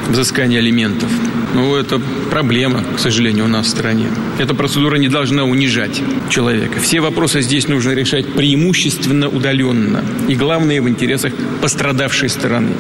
[0.10, 1.10] взыскание алиментов.
[1.54, 4.08] Ну, это проблема, к сожалению, у нас в стране.
[4.39, 6.80] Эта процедура не должна унижать человека.
[6.80, 10.04] Все вопросы здесь нужно решать преимущественно удаленно.
[10.28, 12.71] И главное, в интересах пострадавшей стороны.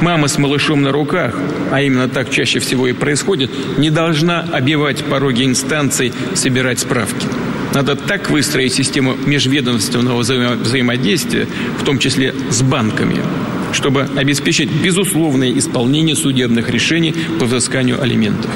[0.00, 1.34] Мама с малышом на руках,
[1.70, 7.26] а именно так чаще всего и происходит, не должна обивать пороги инстанций, собирать справки.
[7.74, 11.46] Надо так выстроить систему межведомственного взаимо взаимодействия,
[11.78, 13.16] в том числе с банками,
[13.72, 18.50] чтобы обеспечить безусловное исполнение судебных решений по взысканию алиментов.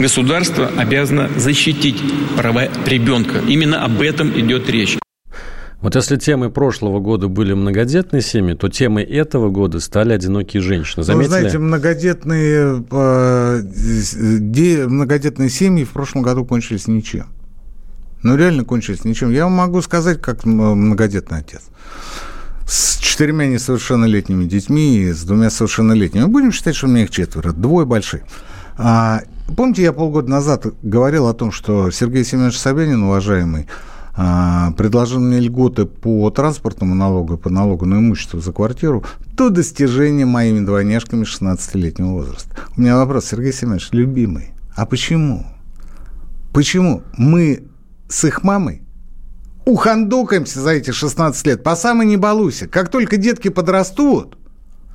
[0.00, 2.02] Государство обязано защитить
[2.36, 3.40] права ребенка.
[3.46, 4.98] Именно об этом идет речь.
[5.80, 11.04] Вот если темой прошлого года были многодетные семьи, то темой этого года стали одинокие женщины.
[11.04, 11.28] Заметили?
[11.28, 17.26] Вы знаете, многодетные, э, многодетные семьи в прошлом году кончились ничем.
[18.22, 19.30] Ну, реально кончились ничем.
[19.30, 21.62] Я могу сказать, как многодетный отец.
[22.66, 26.24] С четырьмя несовершеннолетними детьми и с двумя совершеннолетними.
[26.24, 27.52] Будем считать, что у меня их четверо.
[27.52, 28.22] Двое больших.
[28.76, 29.22] А,
[29.56, 33.66] помните, я полгода назад говорил о том, что Сергей Семенович Собянин, уважаемый,
[34.16, 39.50] а, предложил мне льготы по транспортному налогу и по налогу на имущество за квартиру до
[39.50, 42.56] достижения моими двойняшками 16-летнего возраста.
[42.76, 45.46] У меня вопрос, Сергей Семенович, любимый, а почему?
[46.52, 47.64] Почему мы
[48.08, 48.86] с их мамой
[49.66, 52.66] ухандокаемся за эти 16 лет, по самой не балуйся.
[52.68, 54.38] Как только детки подрастут,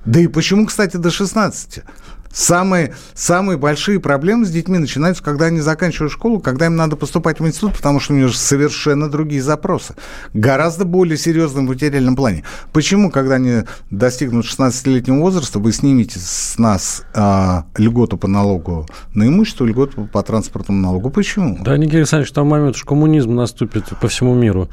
[0.05, 1.83] да и почему, кстати, до 16?
[2.31, 7.39] Самые, самые большие проблемы с детьми начинаются, когда они заканчивают школу, когда им надо поступать
[7.39, 9.95] в институт, потому что у них совершенно другие запросы.
[10.33, 12.43] Гораздо более серьезным в материальном плане.
[12.71, 19.27] Почему, когда они достигнут 16-летнего возраста, вы снимете с нас а, льготу по налогу на
[19.27, 21.09] имущество, льготу по транспортному налогу?
[21.09, 21.57] Почему?
[21.61, 24.69] Да, Никита Александрович, там момент, что коммунизм наступит по всему миру.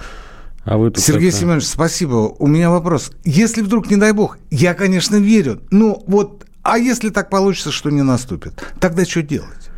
[0.65, 1.39] А вы Сергей это...
[1.39, 2.35] Семенович, спасибо.
[2.39, 3.11] У меня вопрос.
[3.25, 7.89] Если вдруг, не дай бог, я, конечно, верю, но вот а если так получится, что
[7.89, 9.71] не наступит, тогда что делать?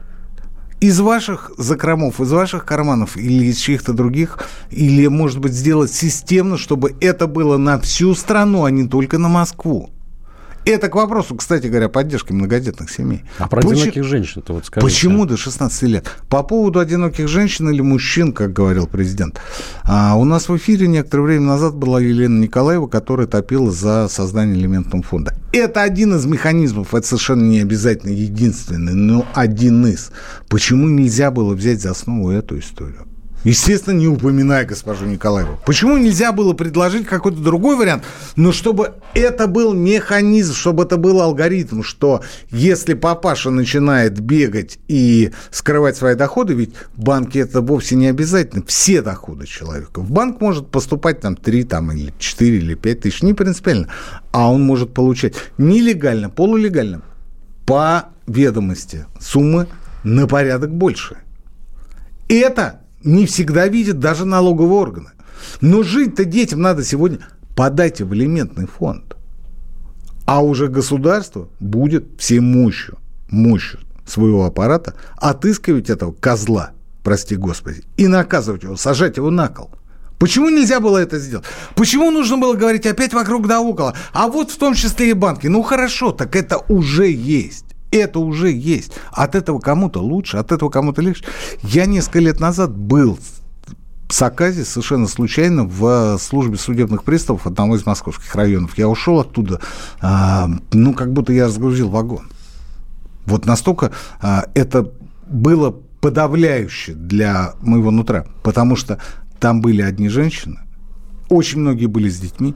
[0.80, 6.58] Из ваших закромов, из ваших карманов или из чьих-то других, или, может быть, сделать системно,
[6.58, 9.90] чтобы это было на всю страну, а не только на Москву.
[10.64, 13.24] Это к вопросу, кстати говоря, поддержки многодетных семей.
[13.38, 13.80] А про Почему...
[13.80, 14.92] одиноких женщин-то вот скажите.
[14.92, 16.06] Почему до 16 лет?
[16.28, 19.40] По поводу одиноких женщин или мужчин, как говорил президент.
[19.84, 24.56] А, у нас в эфире некоторое время назад была Елена Николаева, которая топила за создание
[24.56, 25.34] элементного фонда.
[25.52, 30.12] Это один из механизмов, это совершенно не обязательно единственный, но один из.
[30.48, 33.06] Почему нельзя было взять за основу эту историю?
[33.42, 35.58] Естественно, не упоминая госпожу Николаеву.
[35.64, 38.04] Почему нельзя было предложить какой-то другой вариант,
[38.36, 45.32] но чтобы это был механизм, чтобы это был алгоритм, что если папаша начинает бегать и
[45.50, 50.00] скрывать свои доходы, ведь в банке это вовсе не обязательно, все доходы человека.
[50.00, 53.88] В банк может поступать там 3 там, или 4 или 5 тысяч, не принципиально,
[54.32, 57.02] а он может получать нелегально, полулегально,
[57.64, 59.66] по ведомости суммы
[60.04, 61.16] на порядок больше.
[62.28, 65.10] Это не всегда видят даже налоговые органы.
[65.60, 67.20] Но жить-то детям надо сегодня.
[67.56, 69.16] Подайте в элементный фонд.
[70.26, 72.98] А уже государство будет всей мощью,
[73.30, 76.70] мощью своего аппарата отыскивать этого козла,
[77.02, 79.70] прости господи, и наказывать его, сажать его на кол.
[80.18, 81.46] Почему нельзя было это сделать?
[81.74, 83.96] Почему нужно было говорить опять вокруг да около?
[84.12, 85.46] А вот в том числе и банки.
[85.46, 87.64] Ну хорошо, так это уже есть.
[87.90, 88.92] Это уже есть.
[89.10, 91.24] От этого кому-то лучше, от этого кому-то легче.
[91.62, 93.18] Я несколько лет назад был
[94.08, 98.76] в Саказе совершенно случайно в службе судебных приставов одного из московских районов.
[98.76, 99.60] Я ушел оттуда,
[100.00, 102.28] а, ну, как будто я разгрузил вагон.
[103.26, 104.90] Вот настолько а, это
[105.28, 108.98] было подавляюще для моего нутра, потому что
[109.38, 110.58] там были одни женщины,
[111.28, 112.54] очень многие были с детьми,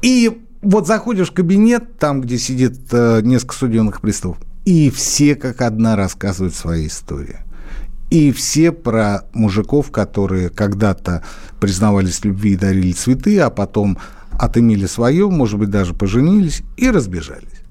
[0.00, 5.60] и вот заходишь в кабинет, там, где сидит э, несколько судебных приставов, и все как
[5.60, 7.38] одна рассказывают свои истории.
[8.10, 11.24] И все про мужиков, которые когда-то
[11.60, 13.98] признавались в любви и дарили цветы, а потом
[14.32, 17.64] отымели свое, может быть, даже поженились и разбежались.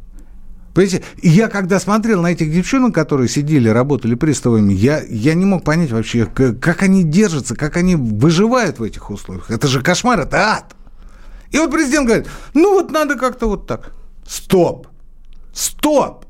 [0.74, 5.64] Понимаете, я когда смотрел на этих девчонок, которые сидели, работали приставами, я, я не мог
[5.64, 9.52] понять вообще, как, как они держатся, как они выживают в этих условиях.
[9.52, 10.76] Это же кошмар, это ад.
[11.52, 13.94] И вот президент говорит, ну вот надо как-то вот так.
[14.28, 14.88] Стоп!
[15.54, 16.26] Стоп!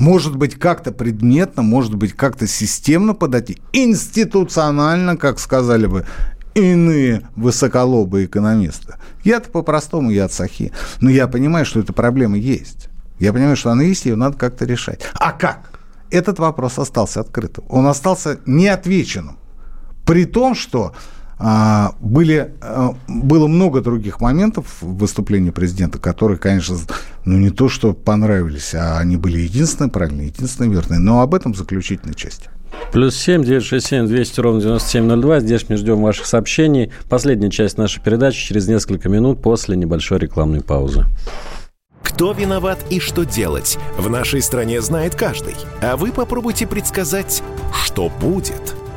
[0.00, 3.58] Может быть, как-то предметно, может быть, как-то системно подойти.
[3.74, 6.06] Институционально, как сказали бы
[6.54, 8.94] иные высоколобые экономисты.
[9.24, 10.72] Я-то по-простому, я от Сахи.
[11.02, 12.88] Но я понимаю, что эта проблема есть.
[13.18, 15.02] Я понимаю, что она есть, ее надо как-то решать.
[15.12, 15.70] А как?
[16.10, 17.64] Этот вопрос остался открытым.
[17.68, 19.36] Он остался неотвеченным.
[20.06, 20.94] При том, что
[22.00, 26.76] были, а, было много других моментов в выступлении президента, которые, конечно,
[27.24, 31.00] ну не то, что понравились, а они были единственные правильные, единственные верные.
[31.00, 32.50] Но об этом в заключительной части.
[32.92, 35.40] Плюс семь, девять, шесть, семь, двести, ровно девяносто семь, ноль два.
[35.40, 36.92] Здесь мы ждем ваших сообщений.
[37.08, 41.06] Последняя часть нашей передачи через несколько минут после небольшой рекламной паузы.
[42.02, 45.54] Кто виноват и что делать, в нашей стране знает каждый.
[45.80, 48.74] А вы попробуйте предсказать, что будет.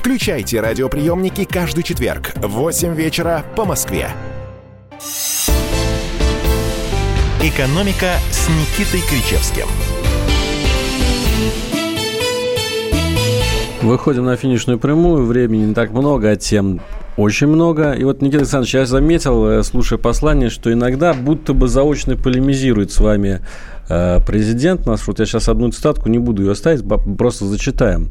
[0.00, 4.08] Включайте радиоприемники каждый четверг в 8 вечера по Москве.
[7.42, 9.66] «Экономика» с Никитой Кричевским.
[13.82, 15.26] Выходим на финишную прямую.
[15.26, 16.80] Времени не так много, а тем
[17.16, 17.92] очень много.
[17.92, 22.92] И вот, Никита Александрович, я заметил, э, слушая послание, что иногда будто бы заочно полемизирует
[22.92, 23.40] с вами
[23.88, 25.06] э, президент наш.
[25.06, 26.84] Вот я сейчас одну цитатку не буду ее оставить,
[27.18, 28.10] просто зачитаем.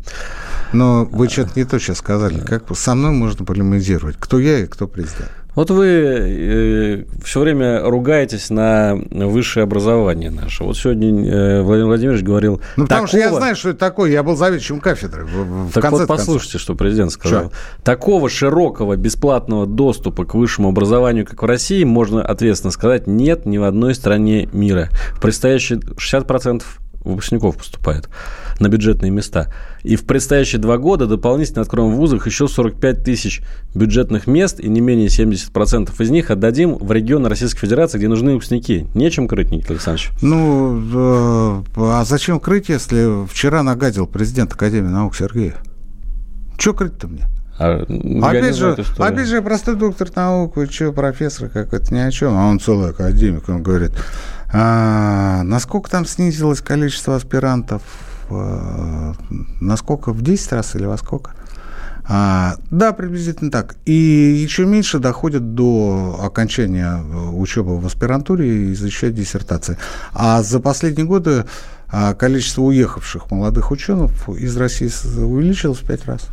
[0.74, 2.39] Но вы что-то не то сейчас сказали.
[2.39, 4.18] Как со мной можно полемизировать?
[4.20, 5.32] Кто я и кто президент?
[5.56, 10.64] Вот вы э, все время ругаетесь на высшее образование наше.
[10.64, 12.62] Вот сегодня э, Владимир Владимирович говорил...
[12.78, 13.08] Ну, потому такого...
[13.08, 14.12] что я знаю, что это такое.
[14.12, 15.26] Я был заведующим кафедры.
[15.26, 16.62] В, так вот, послушайте, концов.
[16.62, 17.45] что президент сказал.
[17.45, 17.84] Что?
[17.84, 23.58] Такого широкого бесплатного доступа к высшему образованию, как в России, можно ответственно сказать, нет ни
[23.58, 24.89] в одной стране мира.
[25.14, 26.64] В предстоящие 60%
[27.10, 28.10] выпускников поступает
[28.60, 29.51] на бюджетные места.
[29.84, 33.41] И в предстоящие два года дополнительно откроем в вузах еще 45 тысяч
[33.74, 38.34] бюджетных мест, и не менее 70% из них отдадим в регионы Российской Федерации, где нужны
[38.34, 38.88] выпускники.
[38.93, 40.12] Нечем крыть, Никита Александрович?
[40.22, 45.55] Ну, а зачем крыть, если вчера нагадил президент Академии наук Сергеев?
[46.57, 47.28] Че крыть-то мне?
[47.57, 47.82] А,
[48.24, 52.57] опять, же, опять же, простой доктор наук, что, профессор какой-то, ни о чем, а он
[52.60, 53.91] целый академик, он говорит,
[54.52, 57.82] а, насколько там снизилось количество аспирантов?
[58.30, 59.14] А,
[59.60, 60.12] насколько?
[60.12, 61.32] В 10 раз или во сколько?
[62.12, 63.76] А, да, приблизительно так.
[63.86, 69.78] И еще меньше доходят до окончания э, учебы в аспирантуре и защищать диссертации.
[70.14, 71.45] А за последние годы
[71.91, 74.89] а, количество уехавших молодых ученых из России
[75.20, 76.28] увеличилось в пять раз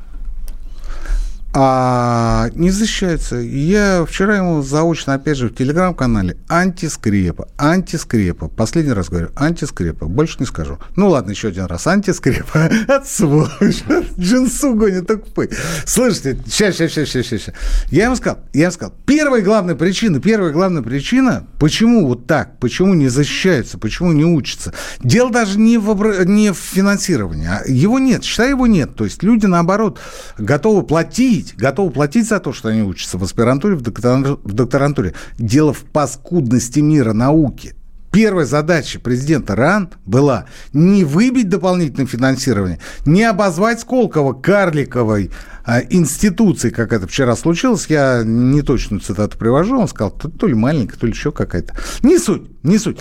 [1.58, 3.36] а, не защищается.
[3.36, 8.48] Я вчера ему заочно, опять же, в телеграм-канале антискрепа, антискрепа.
[8.48, 10.04] Последний раз говорю, антискрепа.
[10.04, 10.78] Больше не скажу.
[10.96, 11.86] Ну ладно, еще один раз.
[11.86, 12.68] Антискрепа.
[12.88, 13.82] От сволочь.
[14.18, 15.48] Джинсу гонит тупой.
[15.86, 17.54] Слышите, сейчас, сейчас, сейчас, сейчас, сейчас.
[17.90, 22.58] Я ему сказал, я ему сказал, первая главная причина, первая главная причина, почему вот так,
[22.58, 24.74] почему не защищаются, почему не учатся.
[25.00, 27.46] Дело даже не в, не в финансировании.
[27.46, 28.94] А его нет, считай, его нет.
[28.94, 29.98] То есть люди, наоборот,
[30.36, 35.14] готовы платить платить, готовы платить за то, что они учатся в аспирантуре, в докторантуре.
[35.38, 37.74] Дело в паскудности мира науки.
[38.12, 45.30] Первая задача президента РАН была не выбить дополнительное финансирование, не обозвать Сколково карликовой
[45.66, 47.86] а, институцией, как это вчера случилось.
[47.88, 49.78] Я не точную цитату привожу.
[49.78, 51.74] Он сказал, то, то ли маленькая, то ли еще какая-то.
[52.02, 52.98] Не суть, не суть.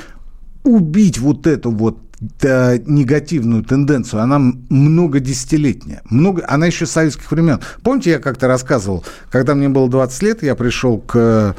[0.64, 6.02] Убить вот эту вот негативную тенденцию, она многодесятилетняя.
[6.10, 7.60] Много, она еще с советских времен.
[7.84, 11.56] Помните, я как-то рассказывал, когда мне было 20 лет, я пришел к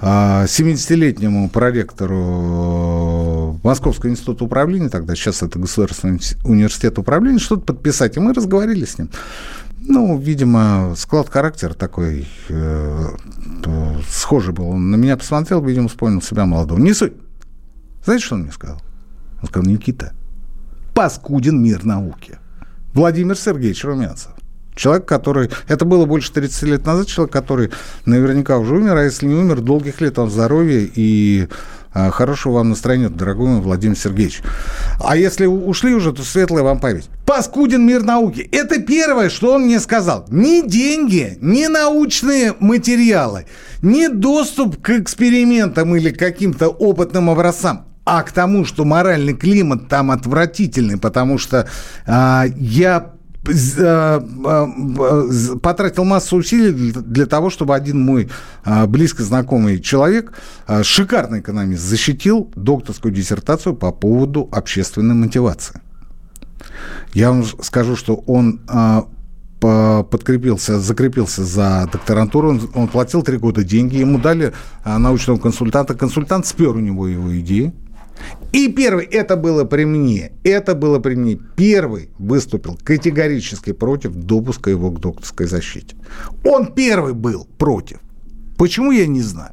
[0.00, 8.34] 70-летнему проректору Московского института управления, тогда сейчас это Государственный университет управления, что-то подписать, и мы
[8.34, 9.10] разговаривали с ним.
[9.84, 13.08] Ну, видимо, склад характера такой э,
[14.08, 14.70] схожий был.
[14.70, 16.78] Он на меня посмотрел, видимо, вспомнил себя молодого.
[16.78, 17.14] Не суть.
[18.04, 18.80] Знаете, что он мне сказал?
[19.42, 20.12] Он сказал, Никита,
[20.94, 22.38] паскуден мир науки.
[22.94, 24.32] Владимир Сергеевич Румянцев.
[24.74, 25.50] Человек, который...
[25.68, 27.06] Это было больше 30 лет назад.
[27.06, 27.70] Человек, который
[28.06, 31.48] наверняка уже умер, а если не умер, долгих лет вам здоровья и
[31.92, 34.40] а, хорошего вам настроения, дорогой мой Владимир Сергеевич.
[35.00, 37.08] А если ушли уже, то светлая вам память.
[37.26, 38.48] Паскуден мир науки.
[38.50, 40.24] Это первое, что он мне сказал.
[40.30, 43.46] Ни деньги, ни научные материалы,
[43.82, 50.10] ни доступ к экспериментам или каким-то опытным образцам а к тому, что моральный климат там
[50.10, 51.68] отвратительный, потому что
[52.06, 53.12] а, я
[53.44, 58.28] Э, э, потратил массу усилий для того, чтобы один мой
[58.64, 60.32] э, близко знакомый человек,
[60.82, 65.80] шикарный экономист, защитил докторскую диссертацию по поводу общественной мотивации.
[67.14, 68.60] Я вам скажу, что он
[69.60, 74.52] подкрепился, закрепился за докторантуру, он, он платил три года деньги, ему дали
[74.84, 77.72] научного консультанта, консультант спер у него его идеи,
[78.52, 84.70] и первый, это было при мне, это было при мне, первый выступил категорически против допуска
[84.70, 85.96] его к докторской защите.
[86.44, 87.98] Он первый был против.
[88.58, 89.52] Почему, я не знаю.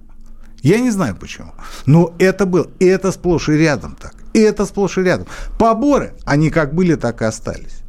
[0.61, 1.53] Я не знаю почему.
[1.85, 4.15] Но это был, это сплошь и рядом так.
[4.33, 5.27] Это сплошь и рядом.
[5.57, 7.79] Поборы, они как были, так и остались.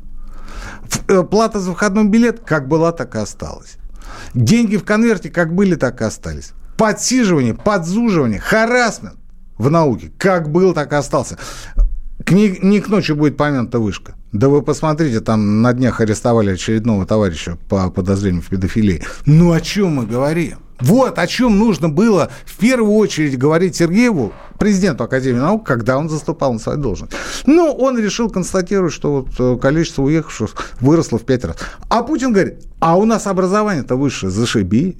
[1.08, 3.76] Э, плата за входной билет как была, так и осталась.
[4.34, 6.52] Деньги в конверте как были, так и остались.
[6.76, 9.19] Подсиживание, подзуживание, харасмент
[9.60, 10.10] в науке.
[10.18, 11.38] Как был, так и остался.
[12.24, 14.14] К не, не к ночи будет помянута вышка.
[14.32, 19.02] Да вы посмотрите, там на днях арестовали очередного товарища по подозрению в педофилии.
[19.26, 20.58] Ну о чем мы говорим?
[20.80, 26.08] Вот о чем нужно было в первую очередь говорить Сергееву, президенту Академии наук, когда он
[26.08, 27.12] заступал на свою должность.
[27.44, 31.56] Ну, он решил констатировать, что вот э, количество уехавших выросло в пять раз.
[31.90, 34.96] А Путин говорит, а у нас образование-то высшее, зашибись.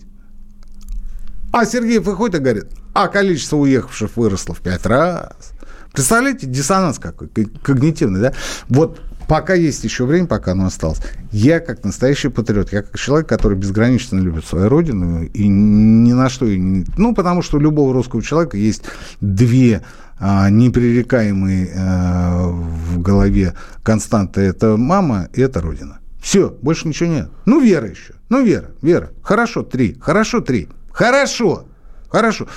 [1.53, 5.53] А Сергеев выходит и говорит, а количество уехавших выросло в пять раз.
[5.93, 8.33] Представляете, диссонанс какой, когнитивный, да?
[8.69, 11.01] Вот пока есть еще время, пока оно осталось,
[11.33, 16.29] я как настоящий патриот, я как человек, который безгранично любит свою родину и ни на
[16.29, 16.47] что...
[16.47, 18.85] Ну, потому что у любого русского человека есть
[19.21, 19.83] две
[20.21, 24.43] а, непререкаемые а, в голове константы.
[24.43, 25.99] Это мама и это родина.
[26.21, 27.31] Все, больше ничего нет.
[27.47, 28.15] Ну, вера еще.
[28.29, 29.11] Ну, вера, вера.
[29.23, 29.97] Хорошо, три.
[30.01, 30.69] Хорошо, три.
[30.93, 31.67] Хорошо.
[32.09, 32.49] Хорошо.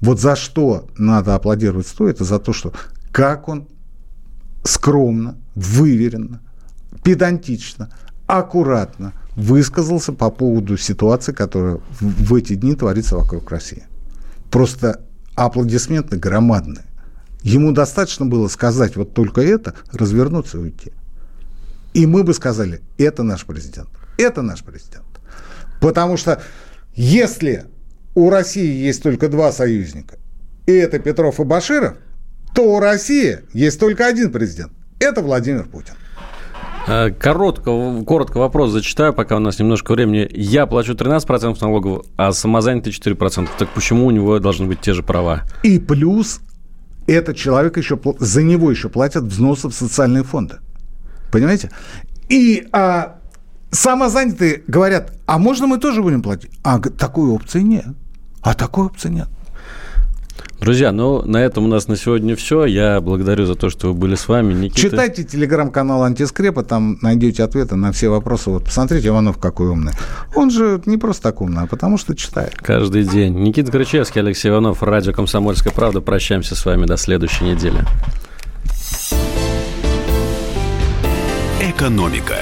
[0.00, 2.72] Вот за что надо аплодировать стоит, это за то, что
[3.12, 3.66] как он
[4.64, 6.40] скромно, выверенно,
[7.02, 7.90] педантично,
[8.26, 13.84] аккуратно высказался по поводу ситуации, которая в эти дни творится вокруг России.
[14.50, 15.02] Просто
[15.34, 16.84] аплодисменты громадные.
[17.42, 20.92] Ему достаточно было сказать вот только это, развернуться и уйти.
[21.94, 23.88] И мы бы сказали, это наш президент.
[24.18, 25.04] Это наш президент.
[25.80, 26.42] Потому что
[26.96, 27.66] если
[28.14, 30.18] у России есть только два союзника,
[30.66, 31.96] и это Петров и Баширов,
[32.54, 34.72] то у России есть только один президент.
[34.98, 35.94] Это Владимир Путин.
[36.88, 40.28] Э, коротко, коротко вопрос зачитаю, пока у нас немножко времени.
[40.32, 43.48] Я плачу 13% налогов, а самозанятый 4%.
[43.58, 45.42] Так почему у него должны быть те же права?
[45.62, 46.40] И плюс
[47.06, 50.56] этот человек еще, за него еще платят взносы в социальные фонды.
[51.30, 51.70] Понимаете?
[52.28, 53.18] И а,
[53.70, 56.50] самозанятые говорят, а можно мы тоже будем платить?
[56.62, 57.86] А такой опции нет.
[58.42, 59.28] А такой опции нет.
[60.60, 62.64] Друзья, ну, на этом у нас на сегодня все.
[62.64, 64.54] Я благодарю за то, что вы были с вами.
[64.54, 64.80] Никита...
[64.80, 68.48] Читайте телеграм-канал Антискрепа, там найдете ответы на все вопросы.
[68.48, 69.92] Вот посмотрите, Иванов какой умный.
[70.34, 72.54] Он же не просто так умный, а потому что читает.
[72.56, 73.34] Каждый день.
[73.34, 76.00] Никита Крычевский, Алексей Иванов, радио «Комсомольская правда».
[76.00, 77.84] Прощаемся с вами до следующей недели.
[81.60, 82.36] Экономика.